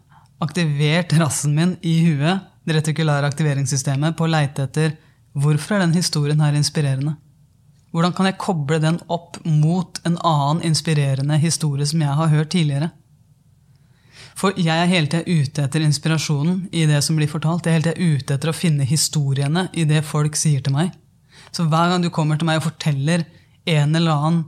aktivert 0.41 1.13
rassen 1.19 1.53
min 1.53 1.75
i 1.85 1.99
huet, 2.07 2.47
det 2.65 2.77
retikulære 2.77 3.29
aktiveringssystemet, 3.29 4.15
på 4.17 4.25
å 4.25 4.31
leite 4.31 4.65
etter 4.65 4.95
hvorfor 5.37 5.75
er 5.75 5.85
den 5.85 5.97
historien 5.97 6.41
her 6.41 6.57
inspirerende. 6.57 7.15
Hvordan 7.91 8.13
kan 8.15 8.29
jeg 8.29 8.39
koble 8.39 8.79
den 8.79 9.01
opp 9.11 9.37
mot 9.43 9.99
en 10.07 10.17
annen 10.23 10.63
inspirerende 10.67 11.37
historie 11.41 11.87
som 11.87 12.03
jeg 12.03 12.17
har 12.19 12.31
hørt 12.31 12.53
tidligere? 12.53 12.91
For 14.39 14.55
jeg 14.57 14.71
er 14.73 14.89
hele 14.89 15.09
tida 15.11 15.27
ute 15.27 15.65
etter 15.65 15.83
inspirasjonen 15.83 16.63
i 16.71 16.85
det 16.89 17.01
som 17.05 17.17
blir 17.19 17.29
fortalt. 17.29 17.67
Jeg 17.67 17.73
er 17.73 17.79
hele 17.81 17.89
tida 17.91 18.15
ute 18.15 18.37
etter 18.37 18.51
å 18.51 18.55
finne 18.55 18.87
historiene 18.87 19.67
i 19.75 19.83
det 19.89 20.05
folk 20.07 20.39
sier 20.39 20.63
til 20.63 20.75
meg. 20.77 20.95
Så 21.51 21.67
hver 21.67 21.91
gang 21.91 22.03
du 22.03 22.09
kommer 22.13 22.39
til 22.39 22.47
meg 22.47 22.61
og 22.61 22.69
forteller 22.69 23.25
en 23.69 23.95
eller 23.95 24.15
annen 24.15 24.45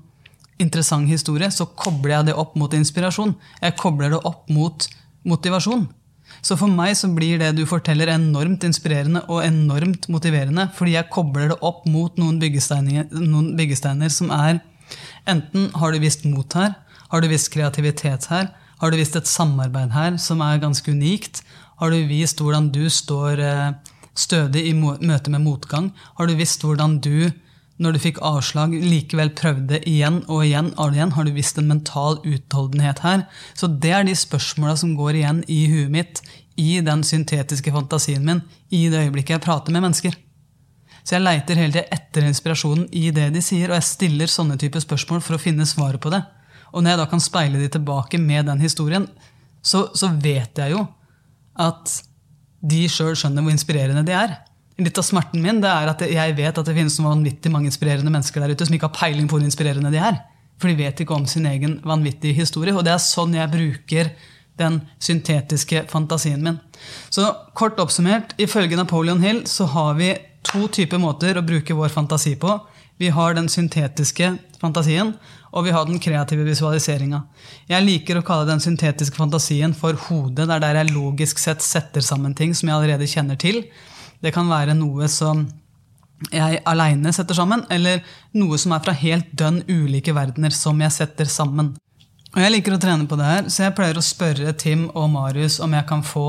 interessant 0.64 1.10
historie, 1.10 1.50
så 1.52 1.68
kobler 1.68 2.16
jeg 2.18 2.30
det 2.30 2.38
opp 2.40 2.56
mot 2.60 2.74
inspirasjon. 2.74 3.36
Jeg 3.60 3.76
kobler 3.80 4.14
det 4.14 4.22
opp 4.24 4.48
mot 4.54 4.88
motivasjon. 5.28 5.88
Så 6.44 6.58
for 6.60 6.68
meg 6.68 6.98
så 7.00 7.08
blir 7.16 7.40
det 7.40 7.54
du 7.56 7.64
forteller, 7.68 8.12
enormt 8.12 8.66
inspirerende 8.68 9.22
og 9.32 9.46
enormt 9.46 10.10
motiverende, 10.12 10.68
fordi 10.76 10.98
jeg 10.98 11.12
kobler 11.14 11.54
det 11.54 11.60
opp 11.64 11.86
mot 11.88 12.20
noen 12.20 12.40
byggesteiner, 12.42 13.08
noen 13.16 13.54
byggesteiner 13.60 14.12
som 14.12 14.34
er 14.36 14.62
Enten 15.30 15.70
har 15.80 15.94
du 15.94 16.02
visst 16.04 16.26
mot 16.28 16.54
her, 16.60 16.74
har 17.10 17.24
du 17.24 17.30
visst 17.32 17.48
kreativitet 17.54 18.28
her, 18.30 18.50
har 18.82 18.92
du 18.92 18.98
visst 19.00 19.16
et 19.16 19.30
samarbeid 19.30 19.94
her 19.96 20.18
som 20.20 20.42
er 20.44 20.60
ganske 20.62 20.92
unikt, 20.92 21.40
har 21.80 21.94
du 21.94 22.04
vist 22.10 22.44
hvordan 22.44 22.68
du 22.76 22.84
står 22.92 23.40
eh, 23.40 23.94
stødig 24.14 24.66
i 24.68 24.74
møte 24.76 25.32
med 25.32 25.42
motgang, 25.46 25.94
har 26.20 26.28
du 26.28 26.36
visst 26.38 26.68
hvordan 26.68 27.00
du 27.02 27.32
når 27.82 27.96
du 27.96 28.02
fikk 28.04 28.20
avslag, 28.22 28.76
likevel 28.78 29.32
prøvde 29.38 29.80
igjen 29.90 30.22
og 30.28 30.44
igjen, 30.46 30.70
og 30.78 30.94
igjen, 30.94 31.14
har 31.16 31.26
du 31.26 31.34
visst 31.34 31.58
en 31.58 31.72
mental 31.72 32.20
utholdenhet 32.22 33.02
her? 33.02 33.26
Så 33.58 33.68
det 33.68 33.94
er 33.98 34.06
de 34.06 34.14
spørsmåla 34.18 34.76
som 34.80 34.94
går 34.98 35.18
igjen 35.20 35.42
i 35.50 35.64
huet 35.72 35.94
mitt, 35.94 36.22
i 36.54 36.78
den 36.86 37.02
syntetiske 37.02 37.74
fantasien 37.74 38.22
min, 38.26 38.44
i 38.70 38.86
det 38.94 39.08
øyeblikket 39.08 39.40
jeg 39.40 39.46
prater 39.48 39.74
med 39.74 39.88
mennesker. 39.88 40.14
Så 41.04 41.18
jeg 41.18 41.26
leiter 41.26 41.60
hele 41.60 41.74
tida 41.74 41.98
etter 41.98 42.30
inspirasjonen 42.30 42.86
i 42.96 43.10
det 43.16 43.32
de 43.34 43.42
sier, 43.44 43.72
og 43.72 43.80
jeg 43.80 43.90
stiller 43.90 44.32
sånne 44.32 44.60
typer 44.62 44.84
spørsmål 44.84 45.24
for 45.26 45.36
å 45.36 45.42
finne 45.42 45.68
svaret 45.68 46.02
på 46.04 46.14
det. 46.14 46.22
Og 46.74 46.84
når 46.84 46.94
jeg 46.94 47.02
da 47.02 47.10
kan 47.10 47.24
speile 47.24 47.60
de 47.60 47.74
tilbake 47.74 48.22
med 48.22 48.48
den 48.48 48.62
historien, 48.64 49.10
så, 49.66 49.88
så 49.98 50.14
vet 50.14 50.62
jeg 50.62 50.76
jo 50.76 50.86
at 51.60 52.00
de 52.64 52.86
sjøl 52.88 53.18
skjønner 53.20 53.44
hvor 53.44 53.54
inspirerende 53.54 54.06
de 54.08 54.16
er. 54.16 54.38
Litt 54.82 54.98
av 54.98 55.06
smerten 55.06 55.42
min 55.44 55.60
det 55.62 55.70
er 55.70 55.90
at 55.92 56.02
jeg 56.08 56.36
vet 56.38 56.58
at 56.58 56.66
det 56.66 56.74
finnes 56.74 56.96
noen 56.98 57.20
vanvittig 57.20 57.52
mange 57.54 57.70
inspirerende 57.70 58.10
mennesker 58.14 58.42
der 58.42 58.56
ute 58.56 58.66
som 58.66 58.74
ikke 58.74 58.90
har 58.90 58.98
peiling 58.98 59.28
på 59.30 59.38
hvor 59.38 59.46
inspirerende 59.46 59.92
de 59.94 60.02
er. 60.02 60.18
For 60.62 60.72
de 60.72 60.78
vet 60.80 61.04
ikke 61.04 61.18
om 61.18 61.28
sin 61.30 61.46
egen 61.50 61.78
vanvittige 61.86 62.38
historie. 62.38 62.74
Og 62.74 62.86
det 62.86 62.94
er 62.96 63.04
sånn 63.04 63.36
jeg 63.38 63.52
bruker 63.54 64.14
den 64.58 64.82
syntetiske 65.02 65.86
fantasien 65.90 66.42
min. 66.46 66.60
Så 67.14 67.26
kort 67.58 67.80
oppsummert, 67.82 68.36
ifølge 68.42 68.78
Napoleon 68.78 69.22
Hill 69.22 69.44
så 69.50 69.68
har 69.74 69.98
vi 69.98 70.14
to 70.46 70.68
typer 70.74 71.02
måter 71.02 71.38
å 71.40 71.46
bruke 71.46 71.78
vår 71.78 71.94
fantasi 71.94 72.36
på. 72.40 72.58
Vi 73.02 73.10
har 73.14 73.34
den 73.34 73.50
syntetiske 73.50 74.36
fantasien, 74.62 75.16
og 75.52 75.66
vi 75.66 75.74
har 75.74 75.88
den 75.90 76.02
kreative 76.02 76.46
visualiseringa. 76.48 77.24
Jeg 77.70 77.86
liker 77.86 78.20
å 78.20 78.26
kalle 78.26 78.48
den 78.48 78.62
syntetiske 78.64 79.18
fantasien 79.18 79.74
for 79.78 79.98
hodet. 80.08 80.46
Det 80.46 80.56
er 80.56 80.64
der 80.64 80.80
jeg 80.82 80.94
logisk 80.94 81.42
sett 81.42 81.66
setter 81.66 82.06
sammen 82.06 82.38
ting 82.38 82.54
som 82.56 82.70
jeg 82.70 82.78
allerede 82.78 83.10
kjenner 83.10 83.40
til. 83.42 83.64
Det 84.24 84.32
kan 84.32 84.48
være 84.48 84.76
noe 84.78 85.10
som 85.12 85.44
jeg 86.32 86.62
aleine 86.70 87.12
setter 87.12 87.36
sammen, 87.36 87.66
eller 87.74 88.04
noe 88.40 88.58
som 88.62 88.72
er 88.72 88.84
fra 88.86 88.94
helt 88.96 89.34
dønn 89.36 89.60
ulike 89.68 90.14
verdener 90.16 90.54
som 90.56 90.80
jeg 90.80 90.96
setter 90.96 91.28
sammen. 91.28 91.74
Og 92.34 92.40
Jeg 92.42 92.54
liker 92.56 92.74
å 92.74 92.82
trene 92.82 93.06
på 93.10 93.18
det 93.20 93.28
her, 93.28 93.50
så 93.52 93.68
jeg 93.68 93.76
pleier 93.78 94.00
å 94.00 94.06
spørre 94.06 94.54
Tim 94.58 94.88
og 94.96 95.12
Marius 95.14 95.60
om 95.62 95.76
jeg 95.76 95.86
kan 95.90 96.02
få 96.08 96.28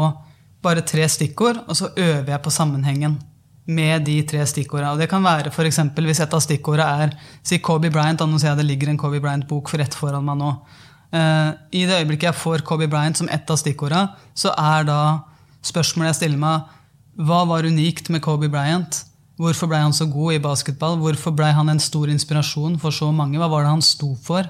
bare 0.64 0.82
tre 0.84 1.06
stikkord, 1.08 1.62
og 1.68 1.78
så 1.78 1.92
øver 1.94 2.34
jeg 2.34 2.42
på 2.44 2.52
sammenhengen 2.52 3.16
med 3.64 4.04
de 4.04 4.18
tre 4.28 4.42
stikkorda. 4.44 4.92
Og 4.92 5.00
det 5.00 5.08
kan 5.08 5.24
være 5.24 5.52
eksempel, 5.64 6.04
hvis 6.08 6.20
et 6.20 6.34
av 6.34 6.42
stikkorda 6.44 6.88
er 7.04 7.14
si 7.42 7.60
Kobe 7.64 7.90
Bryant, 7.92 8.20
og 8.20 8.28
nå 8.28 8.40
ser 8.40 8.52
jeg 8.52 8.60
det 8.60 8.68
ligger 8.68 8.90
en 8.92 9.00
Kobe 9.00 9.20
Bryant-bok 9.20 9.70
for 9.70 9.80
rett 9.80 9.96
foran 9.96 10.24
meg 10.26 10.40
nå. 10.40 10.50
Uh, 11.14 11.54
I 11.72 11.86
det 11.86 12.02
øyeblikket 12.02 12.32
jeg 12.32 12.40
får 12.40 12.64
Kobe 12.66 12.88
Bryant 12.90 13.16
som 13.16 13.30
ett 13.32 13.48
av 13.48 13.60
stikkorda, 13.60 14.08
så 14.34 14.52
er 14.58 14.88
da 14.88 15.00
spørsmålet 15.64 16.12
jeg 16.12 16.20
stiller 16.24 16.42
meg 16.42 16.73
hva 17.14 17.44
var 17.46 17.66
unikt 17.66 18.08
med 18.10 18.22
Kobe 18.24 18.48
Bryant? 18.50 19.04
Hvorfor 19.38 19.70
ble 19.70 19.78
han 19.82 19.94
så 19.94 20.06
god 20.10 20.34
i 20.36 20.42
basketball? 20.42 20.96
Hvorfor 20.98 21.34
ble 21.34 21.46
han 21.54 21.70
en 21.70 21.82
stor 21.82 22.10
inspirasjon 22.10 22.76
for 22.82 22.94
så 22.94 23.10
mange? 23.14 23.38
Hva 23.38 23.48
var 23.50 23.64
det 23.64 23.72
han 23.72 23.82
sto 23.82 24.12
for? 24.18 24.46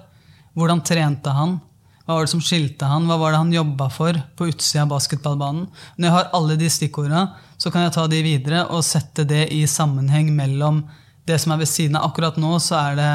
Hvordan 0.57 0.81
trente 0.85 1.33
han? 1.33 1.59
Hva 2.05 2.19
var 2.19 2.27
det 2.27 2.33
som 2.35 2.43
skilte 2.45 2.89
han? 2.89 3.07
Hva 3.09 3.17
var 3.21 3.33
det 3.33 3.41
han 3.41 3.53
jobba 3.53 3.89
for 3.93 4.17
på 4.37 4.49
utsida 4.51 4.85
av 4.85 4.93
basketballbanen? 4.93 5.69
Når 5.97 6.09
jeg 6.09 6.17
har 6.17 6.33
alle 6.37 6.57
de 6.61 6.69
stikkorda, 6.73 7.23
så 7.57 7.73
kan 7.73 7.87
jeg 7.87 7.95
ta 7.97 8.05
de 8.13 8.21
videre 8.25 8.67
og 8.73 8.85
sette 8.85 9.25
det 9.29 9.47
i 9.57 9.63
sammenheng 9.69 10.33
mellom 10.37 10.83
det 11.29 11.41
som 11.41 11.55
er 11.55 11.63
ved 11.65 11.73
siden 11.73 11.97
av. 11.97 12.11
Akkurat 12.11 12.41
nå 12.41 12.57
så 12.61 12.81
er 12.81 13.01
det 13.01 13.13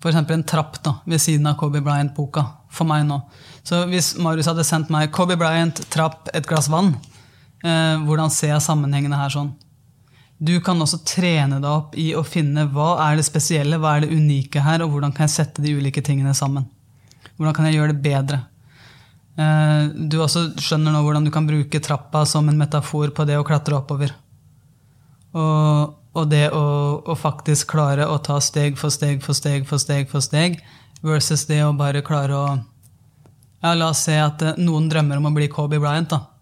f.eks. 0.00 0.16
en 0.20 0.46
trapp 0.48 0.80
da, 0.84 0.98
ved 1.04 1.20
siden 1.20 1.48
av 1.48 1.58
Kobe 1.60 1.80
Bryant-boka 1.84 2.44
for 2.72 2.88
meg 2.88 3.04
nå. 3.08 3.20
Så 3.66 3.84
hvis 3.90 4.14
Marius 4.20 4.48
hadde 4.52 4.64
sendt 4.64 4.92
meg 4.92 5.12
Kobe 5.12 5.36
Bryant, 5.40 5.80
trapp, 5.92 6.30
et 6.36 6.48
glass 6.48 6.70
vann, 6.72 6.94
hvordan 7.66 8.30
ser 8.30 8.52
jeg 8.52 8.62
sammenhengene 8.62 9.18
her 9.18 9.32
sånn? 9.32 9.48
Du 10.36 10.58
kan 10.60 10.80
også 10.84 10.98
trene 11.08 11.62
deg 11.62 11.70
opp 11.70 11.94
i 11.96 12.10
å 12.16 12.20
finne 12.26 12.66
hva 12.68 12.90
er 13.06 13.16
det 13.16 13.24
spesielle, 13.24 13.78
hva 13.80 13.94
er 13.96 14.04
det 14.04 14.12
unike 14.12 14.60
her, 14.60 14.84
og 14.84 14.92
hvordan 14.92 15.14
kan 15.16 15.24
jeg 15.24 15.36
sette 15.38 15.64
de 15.64 15.72
ulike 15.78 16.02
tingene 16.04 16.34
sammen. 16.36 16.66
Hvordan 17.36 17.56
kan 17.56 17.68
jeg 17.68 17.78
gjøre 17.78 17.94
det 17.94 18.02
bedre? 18.04 18.42
Eh, 19.40 19.88
du 19.96 20.18
også 20.20 20.50
skjønner 20.60 20.92
nå 20.92 21.00
hvordan 21.04 21.24
du 21.24 21.32
kan 21.32 21.48
bruke 21.48 21.80
trappa 21.80 22.26
som 22.28 22.48
en 22.48 22.60
metafor 22.60 23.14
på 23.16 23.24
det 23.28 23.40
å 23.40 23.46
klatre 23.48 23.78
oppover. 23.80 24.12
Og, 25.36 25.96
og 26.16 26.28
det 26.28 26.50
å, 26.56 26.66
å, 27.00 27.16
faktisk 27.16 27.72
klare 27.72 28.04
å 28.08 28.20
ta 28.24 28.36
steg 28.40 28.76
for 28.80 28.92
steg 28.92 29.24
for 29.24 29.36
steg 29.36 29.64
for 29.68 29.80
steg 29.80 30.08
for 30.12 30.24
steg, 30.24 30.60
versus 31.04 31.48
det 31.48 31.62
å 31.64 31.74
bare 31.76 32.04
klare 32.04 32.36
å 32.36 32.46
ja, 32.56 33.72
La 33.72 33.88
oss 33.88 34.04
se 34.04 34.20
at 34.20 34.44
eh, 34.44 34.60
noen 34.60 34.92
drømmer 34.92 35.16
om 35.16 35.32
å 35.32 35.36
bli 35.36 35.48
Kobe 35.52 35.80
Bryant. 35.80 36.12
da 36.12 36.35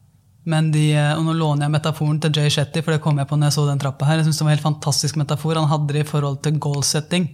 de, 0.45 0.93
eh, 0.93 1.15
og 1.17 1.25
nå 1.25 1.33
låner 1.33 1.65
jeg 1.65 1.73
metaforen 1.73 2.19
til 2.21 2.33
Jay 2.37 2.51
Shetty, 2.53 2.83
for 2.85 2.93
det 2.93 3.03
kom 3.05 3.19
jeg 3.19 3.29
på 3.29 3.37
når 3.37 3.49
jeg 3.49 3.57
så 3.57 3.67
den 3.69 3.81
trappa 3.81 4.05
her. 4.05 4.21
Jeg 4.21 4.27
synes 4.27 4.39
det 4.39 4.45
var 4.45 4.51
en 4.53 4.57
helt 4.57 4.69
fantastisk 4.69 5.17
metafor. 5.17 5.57
Han 5.57 5.71
hadde 5.71 5.95
det 5.95 6.05
i 6.05 6.09
forhold 6.09 6.43
til 6.45 6.59
goalsetting. 6.61 7.31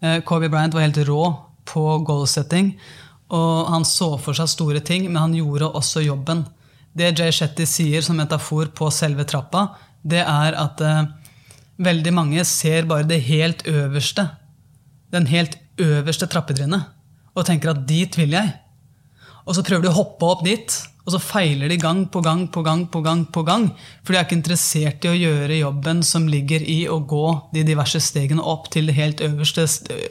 Eh, 0.00 0.20
Kobe 0.22 0.48
Bryant 0.48 0.74
var 0.74 0.86
helt 0.86 1.02
rå 1.08 1.22
på 1.66 1.84
goalsetting. 2.06 2.76
Og 3.34 3.66
han 3.72 3.84
så 3.84 4.12
for 4.22 4.38
seg 4.38 4.48
store 4.52 4.80
ting, 4.80 5.08
men 5.10 5.18
han 5.18 5.34
gjorde 5.34 5.72
også 5.74 6.04
jobben. 6.04 6.44
Det 6.96 7.18
Jay 7.18 7.34
Shetty 7.34 7.66
sier 7.66 8.04
som 8.04 8.16
metafor 8.16 8.70
på 8.76 8.90
selve 8.94 9.26
trappa, 9.26 9.66
det 10.06 10.22
er 10.22 10.54
at 10.54 10.80
eh, 10.80 11.06
veldig 11.82 12.14
mange 12.14 12.44
ser 12.46 12.86
bare 12.86 13.08
det 13.08 13.24
helt 13.26 13.66
øverste. 13.66 14.28
Den 15.10 15.26
helt 15.26 15.58
øverste 15.82 16.28
trappetrinnet. 16.30 16.92
Og 17.34 17.44
tenker 17.44 17.74
at 17.74 17.82
dit 17.88 18.14
vil 18.16 18.38
jeg. 18.38 18.54
Og 19.46 19.56
så 19.56 19.64
prøver 19.66 19.82
de 19.82 19.90
å 19.90 19.98
hoppe 19.98 20.30
opp 20.30 20.46
dit. 20.46 20.72
Og 21.06 21.14
så 21.14 21.20
feiler 21.22 21.70
de 21.70 21.76
gang 21.78 22.02
på 22.10 22.20
gang 22.20 22.48
på 22.50 22.62
gang 22.66 22.82
på 22.90 23.00
gang. 23.00 23.24
på 23.30 23.42
gang, 23.46 23.70
For 24.02 24.12
de 24.12 24.18
er 24.18 24.24
ikke 24.24 24.38
interessert 24.40 25.04
i 25.04 25.08
å 25.08 25.14
gjøre 25.14 25.60
jobben 25.60 26.02
som 26.02 26.26
ligger 26.26 26.60
i 26.62 26.88
å 26.88 26.98
gå 26.98 27.26
de 27.54 27.62
diverse 27.62 28.00
stegene 28.00 28.42
opp 28.42 28.70
til 28.70 28.86
det 28.86 28.94
helt 28.94 29.20
øverste, 29.20 29.66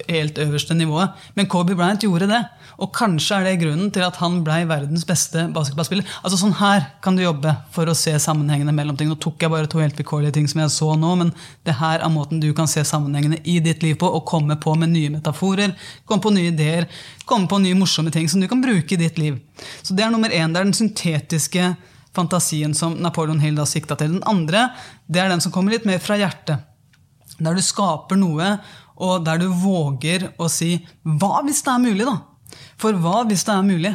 helt 0.07 0.37
øverste 0.37 0.73
nivået. 0.73 1.11
Men 1.35 1.47
Kobe 1.47 1.75
Bryant 1.75 2.03
gjorde 2.03 2.29
det. 2.31 2.43
Og 2.81 2.91
kanskje 2.95 3.37
er 3.37 3.47
det 3.47 3.59
grunnen 3.61 3.91
til 3.93 4.03
at 4.05 4.17
han 4.19 4.41
ble 4.45 4.57
verdens 4.69 5.05
beste 5.07 5.45
basketballspiller. 5.55 6.05
Altså 6.23 6.39
Sånn 6.41 6.55
her 6.59 6.83
kan 7.03 7.15
du 7.15 7.23
jobbe 7.23 7.53
for 7.75 7.87
å 7.87 7.95
se 7.97 8.13
sammenhengene 8.19 8.73
mellom 8.75 8.97
ting. 8.99 9.09
Nå 9.11 9.17
tok 9.21 9.45
jeg 9.45 9.53
bare 9.53 9.69
to 9.71 9.81
helt 9.81 9.97
vilkårlige 9.99 10.35
ting 10.37 10.49
som 10.51 10.61
jeg 10.63 10.73
så 10.75 10.91
nå, 10.99 11.13
men 11.21 11.33
det 11.67 11.77
her 11.79 12.03
er 12.03 12.13
måten 12.13 12.43
du 12.43 12.51
kan 12.57 12.69
se 12.71 12.83
sammenhengene 12.87 13.39
i 13.47 13.57
ditt 13.63 13.85
liv 13.85 13.97
på, 14.01 14.09
og 14.09 14.27
komme 14.27 14.59
på 14.61 14.75
med 14.79 14.91
nye 14.93 15.13
metaforer, 15.15 15.75
komme 16.05 16.25
på 16.25 16.35
nye 16.35 16.51
ideer, 16.51 16.89
komme 17.25 17.49
på 17.51 17.61
nye 17.63 17.79
morsomme 17.79 18.13
ting 18.13 18.27
som 18.31 18.43
du 18.43 18.49
kan 18.51 18.63
bruke 18.63 18.97
i 18.97 19.01
ditt 19.01 19.19
liv. 19.21 19.39
Så 19.81 19.95
det 19.95 20.05
er 20.05 20.13
nummer 20.13 20.33
én. 20.33 20.51
Det 20.51 20.61
er 20.61 20.67
den 20.67 20.77
syntetiske 20.77 21.73
fantasien 22.15 22.75
som 22.75 22.95
Napoleon 23.03 23.41
Hill 23.43 23.57
da 23.59 23.65
sikta 23.67 23.97
til. 23.99 24.15
Den 24.15 24.27
andre 24.27 24.69
det 25.07 25.21
er 25.21 25.31
den 25.31 25.43
som 25.43 25.53
kommer 25.55 25.75
litt 25.75 25.87
mer 25.87 26.03
fra 26.03 26.17
hjertet. 26.19 26.63
Der 27.35 27.55
du 27.55 27.63
skaper 27.63 28.19
noe, 28.19 28.57
og 28.95 29.25
der 29.27 29.41
du 29.41 29.49
våger 29.51 30.29
å 30.39 30.47
si 30.49 30.85
'hva 31.03 31.43
hvis 31.43 31.61
det 31.63 31.71
er 31.73 31.83
mulig', 31.83 32.05
da? 32.05 32.34
For 32.81 32.97
hva 32.99 33.23
hvis 33.29 33.45
det 33.47 33.55
er 33.55 33.67
mulig? 33.67 33.93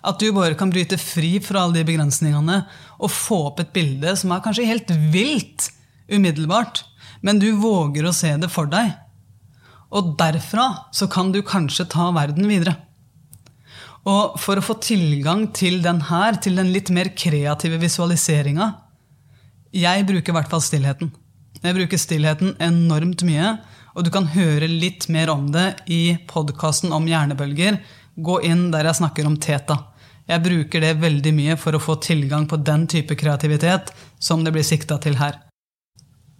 At 0.00 0.20
du 0.20 0.30
bare 0.32 0.56
kan 0.56 0.72
bryte 0.72 0.96
fri 1.00 1.34
fra 1.44 1.66
alle 1.66 1.80
de 1.80 1.86
begrensningene 1.90 2.62
og 2.98 3.12
få 3.12 3.42
opp 3.50 3.60
et 3.60 3.72
bilde 3.74 4.14
som 4.16 4.32
er 4.32 4.42
kanskje 4.44 4.68
helt 4.68 4.92
vilt 5.12 5.68
umiddelbart, 6.10 6.82
men 7.20 7.38
du 7.38 7.50
våger 7.60 8.08
å 8.08 8.14
se 8.16 8.32
det 8.40 8.48
for 8.52 8.70
deg. 8.70 8.94
Og 9.92 10.14
derfra 10.18 10.86
så 10.96 11.08
kan 11.10 11.34
du 11.34 11.42
kanskje 11.44 11.88
ta 11.92 12.08
verden 12.16 12.48
videre. 12.48 12.78
Og 14.08 14.38
for 14.40 14.56
å 14.56 14.64
få 14.64 14.78
tilgang 14.80 15.50
til 15.52 15.82
den 15.84 16.00
her, 16.08 16.38
til 16.40 16.56
den 16.56 16.72
litt 16.72 16.88
mer 16.88 17.12
kreative 17.12 17.76
visualiseringa 17.82 18.70
Jeg 19.76 20.06
bruker 20.08 20.32
i 20.32 20.34
hvert 20.34 20.50
fall 20.50 20.62
stillheten. 20.64 21.12
Jeg 21.60 21.76
bruker 21.76 22.00
stillheten 22.00 22.56
enormt 22.58 23.22
mye. 23.28 23.58
Og 23.94 24.06
du 24.06 24.10
kan 24.14 24.28
høre 24.32 24.68
litt 24.70 25.08
mer 25.10 25.30
om 25.32 25.50
det 25.52 25.82
i 25.90 26.16
podkasten 26.30 26.94
om 26.94 27.06
hjernebølger. 27.10 27.78
Gå 28.20 28.40
inn 28.46 28.68
der 28.72 28.88
jeg 28.88 29.00
snakker 29.00 29.28
om 29.28 29.38
teta. 29.40 29.78
Jeg 30.30 30.44
bruker 30.44 30.84
det 30.84 30.98
veldig 31.02 31.32
mye 31.34 31.56
for 31.58 31.74
å 31.74 31.82
få 31.82 31.96
tilgang 32.04 32.46
på 32.50 32.60
den 32.62 32.86
type 32.90 33.16
kreativitet 33.18 33.90
som 34.22 34.44
det 34.44 34.52
blir 34.54 34.66
sikta 34.66 35.00
til 35.02 35.18
her. 35.18 35.40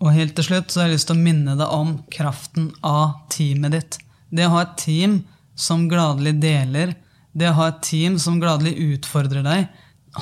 Og 0.01 0.15
helt 0.15 0.37
til 0.37 0.47
slutt 0.47 0.71
så 0.71 0.83
har 0.83 0.89
jeg 0.89 0.99
lyst 0.99 1.11
til 1.11 1.19
å 1.19 1.25
minne 1.25 1.57
deg 1.59 1.75
om 1.75 1.97
kraften 2.13 2.71
av 2.87 3.27
teamet 3.33 3.75
ditt. 3.75 3.99
Det 4.31 4.47
å 4.47 4.55
ha 4.55 4.65
et 4.65 4.77
team 4.81 5.21
som 5.59 5.89
gladelig 5.91 6.37
deler, 6.41 6.95
det 7.33 7.51
å 7.51 7.57
ha 7.59 7.69
et 7.73 7.83
team 7.85 8.17
som 8.23 8.39
gladelig 8.41 8.77
utfordrer 8.95 9.45
deg, 9.45 9.67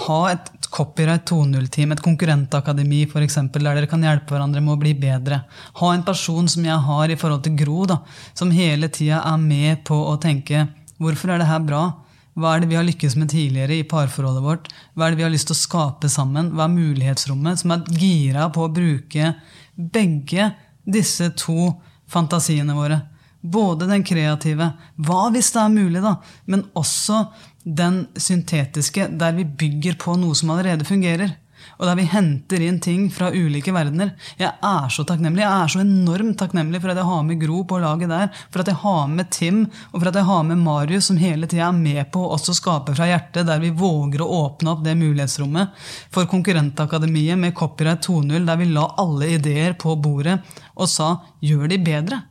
ha 0.09 0.19
et 0.33 0.69
copyright 0.75 1.25
2.0-team, 1.31 1.93
et 1.93 2.03
konkurrentakademi 2.05 3.07
eksempel, 3.23 3.65
der 3.65 3.79
dere 3.79 3.89
kan 3.89 4.03
hjelpe 4.05 4.35
hverandre 4.35 4.61
med 4.61 4.75
å 4.75 4.81
bli 4.81 4.93
bedre. 4.99 5.43
Ha 5.81 5.93
en 5.95 6.05
person 6.05 6.49
som 6.49 6.65
jeg 6.65 6.77
har 6.89 7.09
i 7.09 7.17
forhold 7.17 7.45
til 7.47 7.57
Gro, 7.57 7.87
da, 7.89 8.03
som 8.37 8.53
hele 8.53 8.91
tida 8.93 9.23
er 9.25 9.39
med 9.41 9.85
på 9.89 9.97
å 9.97 10.19
tenke 10.21 10.67
hvorfor 10.99 11.33
er 11.33 11.43
det 11.43 11.49
her 11.49 11.65
bra? 11.65 11.83
Hva 12.39 12.55
er 12.55 12.63
det 12.63 12.71
vi 12.71 12.79
har 12.79 12.87
lykkes 12.87 13.17
med 13.19 13.33
tidligere 13.33 13.81
i 13.81 13.87
parforholdet 13.89 14.45
vårt? 14.45 14.69
Hva 14.95 15.07
er 15.07 15.15
det 15.15 15.19
vi 15.19 15.27
har 15.27 15.33
lyst 15.35 15.49
til 15.51 15.57
å 15.57 15.63
skape 15.63 16.11
sammen? 16.13 16.53
Hva 16.55 16.69
er 16.69 16.75
mulighetsrommet? 16.77 17.63
Som 17.63 17.75
er 17.75 17.87
gira 17.99 18.47
på 18.55 18.67
å 18.67 18.71
bruke 18.71 19.33
begge 19.75 20.53
disse 20.87 21.33
to 21.39 21.73
fantasiene 22.09 22.77
våre. 22.77 23.01
Både 23.43 23.89
den 23.91 24.05
kreative, 24.07 24.73
hva 25.03 25.29
hvis 25.35 25.51
det 25.55 25.63
er 25.63 25.75
mulig, 25.75 26.03
da, 26.03 26.17
men 26.51 26.65
også 26.79 27.25
den 27.63 28.05
syntetiske, 28.19 29.11
der 29.19 29.35
vi 29.37 29.47
bygger 29.47 29.99
på 30.01 30.17
noe 30.19 30.39
som 30.39 30.55
allerede 30.55 30.87
fungerer. 30.89 31.35
Og 31.79 31.87
der 31.87 31.99
vi 31.99 32.07
henter 32.11 32.63
inn 32.67 32.81
ting 32.83 33.07
fra 33.15 33.31
ulike 33.31 33.73
verdener. 33.75 34.13
Jeg 34.39 34.51
er 34.51 34.89
så 34.91 35.05
takknemlig, 35.07 35.45
jeg 35.45 35.65
er 35.65 35.73
så 35.73 35.83
enormt 35.85 36.39
takknemlig 36.41 36.81
for 36.83 36.93
at 36.93 36.99
jeg 36.99 37.09
har 37.09 37.27
med 37.27 37.41
Gro 37.43 37.63
på 37.71 37.79
laget 37.83 38.11
der. 38.11 38.33
For 38.51 38.63
at 38.63 38.71
jeg 38.73 38.81
har 38.83 39.05
med 39.13 39.31
Tim, 39.35 39.61
og 39.93 40.01
for 40.01 40.11
at 40.11 40.19
jeg 40.19 40.29
har 40.29 40.47
med 40.49 40.63
Marius, 40.63 41.11
som 41.11 41.21
hele 41.23 41.47
tida 41.51 41.69
er 41.69 41.77
med 41.77 42.11
på 42.15 42.25
å 42.25 42.33
også 42.35 42.57
skape 42.59 42.97
fra 42.99 43.11
hjertet, 43.11 43.47
der 43.47 43.63
vi 43.63 43.71
våger 43.71 44.25
å 44.25 44.31
åpne 44.41 44.75
opp 44.75 44.83
det 44.87 44.97
mulighetsrommet. 44.99 45.77
For 46.15 46.31
Konkurrentakademiet 46.31 47.39
med 47.39 47.55
Copyright 47.59 48.03
2.0, 48.09 48.43
der 48.49 48.59
vi 48.59 48.73
la 48.73 48.89
alle 48.99 49.31
ideer 49.37 49.79
på 49.79 49.95
bordet 50.03 50.41
og 50.75 50.91
sa 50.91 51.17
'gjør 51.43 51.69
de 51.71 51.79
bedre'. 51.79 52.23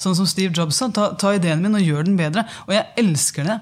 Sånn 0.00 0.16
som 0.16 0.28
Steve 0.28 0.54
Jobs 0.56 0.78
sa. 0.80 0.88
Ta, 0.88 1.12
ta 1.20 1.34
ideen 1.36 1.60
min 1.60 1.76
og 1.76 1.84
gjør 1.84 2.08
den 2.08 2.16
bedre. 2.16 2.46
Og 2.68 2.72
jeg 2.72 2.88
elsker 3.02 3.44
det. 3.44 3.58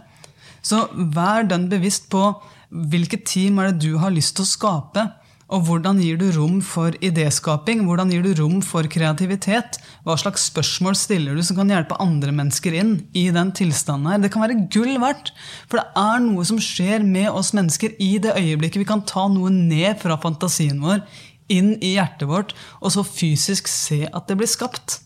Så 0.62 0.84
vær 0.94 1.46
den 1.48 1.66
bevisst 1.70 2.08
på 2.12 2.22
hvilket 2.68 3.24
team 3.26 3.58
er 3.58 3.70
det 3.70 3.88
du 3.88 3.98
har 3.98 4.12
lyst 4.14 4.36
til 4.36 4.46
å 4.46 4.52
skape. 4.52 5.06
Og 5.48 5.62
hvordan 5.64 5.96
gir 6.02 6.18
du 6.20 6.26
rom 6.34 6.58
for 6.60 6.92
idéskaping? 7.00 7.86
Hvordan 7.88 8.10
gir 8.12 8.20
du 8.20 8.34
rom 8.36 8.58
for 8.60 8.84
kreativitet? 8.84 9.78
Hva 10.04 10.18
slags 10.20 10.44
spørsmål 10.50 10.96
stiller 11.00 11.38
du 11.38 11.44
som 11.46 11.56
kan 11.56 11.72
hjelpe 11.72 11.96
andre 12.04 12.34
mennesker 12.36 12.76
inn 12.76 12.90
i 13.16 13.30
den 13.32 13.54
tilstanden 13.56 14.10
her? 14.12 14.20
Det 14.20 14.30
kan 14.34 14.44
være 14.44 14.58
gull 14.68 14.98
verdt. 15.00 15.32
For 15.64 15.80
det 15.80 15.86
er 15.96 16.20
noe 16.26 16.44
som 16.44 16.60
skjer 16.60 17.00
med 17.06 17.30
oss 17.32 17.54
mennesker 17.56 17.96
i 17.96 18.10
det 18.20 18.36
øyeblikket 18.36 18.82
vi 18.84 18.90
kan 18.92 19.06
ta 19.08 19.24
noe 19.32 19.48
ned 19.54 19.96
fra 20.02 20.20
fantasien 20.20 20.84
vår, 20.84 21.00
inn 21.48 21.78
i 21.80 21.94
hjertet 21.94 22.28
vårt, 22.28 22.52
og 22.84 22.92
så 22.92 23.06
fysisk 23.08 23.72
se 23.72 24.02
at 24.04 24.28
det 24.28 24.36
blir 24.36 24.52
skapt. 24.52 25.00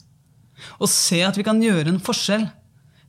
Og 0.82 0.90
se 0.90 1.22
at 1.22 1.38
vi 1.38 1.46
kan 1.46 1.62
gjøre 1.62 1.86
en 1.94 2.02
forskjell 2.02 2.48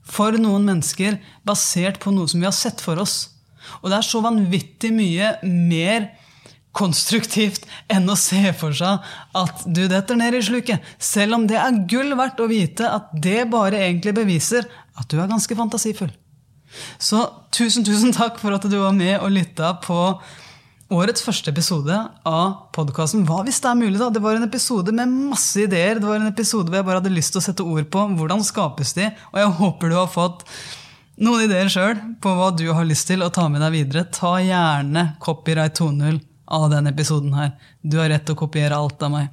for 0.06 0.38
noen 0.38 0.70
mennesker 0.70 1.18
basert 1.48 1.98
på 2.04 2.14
noe 2.14 2.30
som 2.30 2.44
vi 2.44 2.50
har 2.50 2.54
sett 2.54 2.84
for 2.84 3.02
oss. 3.02 3.32
Og 3.82 3.90
det 3.90 3.98
er 3.98 4.06
så 4.06 4.22
vanvittig 4.22 4.94
mye 4.94 5.40
mer 5.42 6.12
konstruktivt 6.74 7.68
enn 7.92 8.10
å 8.10 8.18
se 8.18 8.42
for 8.58 8.76
seg 8.76 9.06
at 9.38 9.64
du 9.66 9.86
detter 9.90 10.18
ned 10.20 10.38
i 10.38 10.44
sluket. 10.46 10.82
Selv 10.98 11.38
om 11.38 11.48
det 11.50 11.60
er 11.62 11.84
gull 11.90 12.16
verdt 12.18 12.42
å 12.42 12.50
vite 12.50 12.90
at 12.90 13.14
det 13.14 13.46
bare 13.54 13.82
egentlig 13.86 14.16
beviser 14.18 14.68
at 14.98 15.10
du 15.10 15.20
er 15.22 15.30
ganske 15.30 15.58
fantasifull. 15.58 16.12
Så 16.98 17.22
tusen, 17.54 17.86
tusen 17.86 18.14
takk 18.16 18.40
for 18.42 18.56
at 18.56 18.66
du 18.66 18.80
var 18.80 18.96
med 18.98 19.20
og 19.20 19.36
lytta 19.36 19.76
på 19.84 20.00
årets 20.94 21.24
første 21.26 21.50
episode 21.54 21.96
av 22.28 22.72
podkasten 22.76 23.24
Hva 23.26 23.40
hvis 23.46 23.62
det 23.64 23.70
er 23.70 23.80
mulig? 23.80 23.98
da? 24.02 24.10
Det 24.14 24.22
var 24.22 24.38
en 24.38 24.46
episode 24.46 24.94
med 24.94 25.14
masse 25.34 25.62
ideer. 25.62 26.02
Det 26.02 26.10
var 26.10 26.20
en 26.22 26.30
episode 26.30 26.70
hvor 26.70 26.82
jeg 26.82 26.90
bare 26.90 27.02
hadde 27.02 27.14
lyst 27.14 27.34
til 27.36 27.42
å 27.42 27.46
sette 27.46 27.66
ord 27.66 27.90
på 27.94 28.08
hvordan 28.18 28.46
skapes 28.46 28.98
de. 28.98 29.12
Og 29.34 29.42
jeg 29.42 29.56
håper 29.62 29.94
du 29.94 30.00
har 30.02 30.12
fått 30.12 30.46
noen 31.22 31.46
ideer 31.46 31.70
sjøl 31.70 32.02
på 32.22 32.34
hva 32.34 32.50
du 32.58 32.66
har 32.74 32.90
lyst 32.90 33.10
til 33.10 33.22
å 33.22 33.32
ta 33.34 33.46
med 33.50 33.62
deg 33.62 33.78
videre. 33.78 34.10
Ta 34.10 34.40
gjerne 34.42 35.12
copyright 35.22 35.78
2.0 35.78 36.22
av 36.46 36.70
denne 36.72 36.94
episoden 36.94 37.34
her. 37.38 37.56
Du 37.82 38.00
har 38.02 38.12
rett 38.12 38.26
til 38.28 38.38
å 38.38 38.44
kopiere 38.44 38.78
alt 38.78 39.02
av 39.04 39.14
meg. 39.14 39.32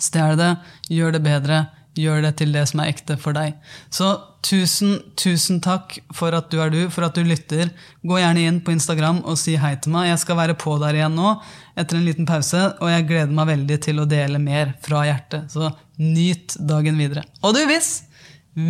Stjel 0.00 0.38
det, 0.40 0.54
gjør 0.88 1.16
det 1.16 1.24
bedre 1.24 1.64
gjør 1.98 2.22
det 2.24 2.32
til 2.38 2.52
det 2.54 2.64
som 2.70 2.82
er 2.82 2.90
ekte 2.92 3.16
for 3.20 3.36
deg. 3.36 3.56
Så 3.92 4.10
tusen, 4.46 4.98
tusen 5.18 5.60
takk 5.64 5.96
for 6.16 6.34
at 6.36 6.50
du 6.52 6.60
er 6.62 6.72
du, 6.72 6.80
for 6.92 7.06
at 7.06 7.16
du 7.16 7.26
lytter. 7.26 7.72
Gå 8.06 8.20
gjerne 8.20 8.44
inn 8.46 8.60
på 8.64 8.74
Instagram 8.74 9.22
og 9.24 9.38
si 9.40 9.56
hei 9.60 9.74
til 9.82 9.94
meg. 9.94 10.10
Jeg 10.10 10.22
skal 10.24 10.38
være 10.38 10.58
på 10.60 10.76
der 10.82 11.00
igjen 11.00 11.18
nå 11.18 11.34
etter 11.78 11.98
en 11.98 12.06
liten 12.06 12.28
pause, 12.28 12.62
og 12.78 12.92
jeg 12.92 13.08
gleder 13.08 13.34
meg 13.34 13.50
veldig 13.54 13.80
til 13.86 14.02
å 14.02 14.08
dele 14.08 14.40
mer 14.42 14.74
fra 14.84 15.04
hjertet. 15.08 15.50
Så 15.52 15.72
nyt 16.00 16.56
dagen 16.70 17.00
videre. 17.00 17.26
Og 17.42 17.56
du, 17.56 17.62
hvis, 17.70 17.92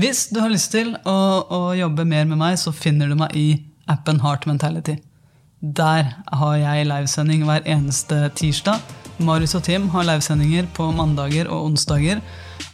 hvis 0.00 0.28
du 0.32 0.40
har 0.42 0.52
lyst 0.52 0.72
til 0.74 0.94
å, 1.04 1.18
å 1.44 1.62
jobbe 1.78 2.08
mer 2.08 2.28
med 2.30 2.40
meg, 2.40 2.58
så 2.60 2.74
finner 2.74 3.10
du 3.10 3.18
meg 3.20 3.36
i 3.36 3.48
appen 3.90 4.22
Heart 4.22 4.48
Mentality. 4.50 5.00
Der 5.60 6.06
har 6.32 6.54
jeg 6.56 6.86
livesending 6.88 7.44
hver 7.44 7.66
eneste 7.68 8.30
tirsdag. 8.34 8.80
Marius 9.20 9.54
og 9.54 9.62
Tim 9.62 9.88
har 9.92 10.06
livesendinger 10.08 10.70
på 10.74 10.88
mandager 10.96 11.50
og 11.52 11.64
onsdager. 11.64 12.22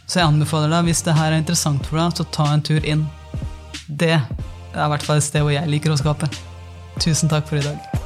Så 0.07 0.21
jeg 0.21 0.27
anbefaler 0.27 0.71
deg, 0.71 0.87
hvis 0.87 1.03
det 1.03 1.17
her 1.17 1.33
er 1.33 1.41
interessant 1.41 1.83
for 1.85 1.99
deg, 1.99 2.15
så 2.15 2.27
ta 2.31 2.47
en 2.53 2.63
tur 2.63 2.79
inn. 2.87 3.03
Det 3.87 4.15
er 4.15 4.23
i 4.85 4.89
hvert 4.93 5.03
fall 5.03 5.19
et 5.19 5.27
sted 5.27 5.43
hvor 5.43 5.51
jeg 5.51 5.67
liker 5.67 5.91
å 5.91 5.99
skape. 5.99 6.31
Tusen 7.03 7.27
takk 7.27 7.51
for 7.51 7.59
i 7.59 7.67
dag. 7.67 7.96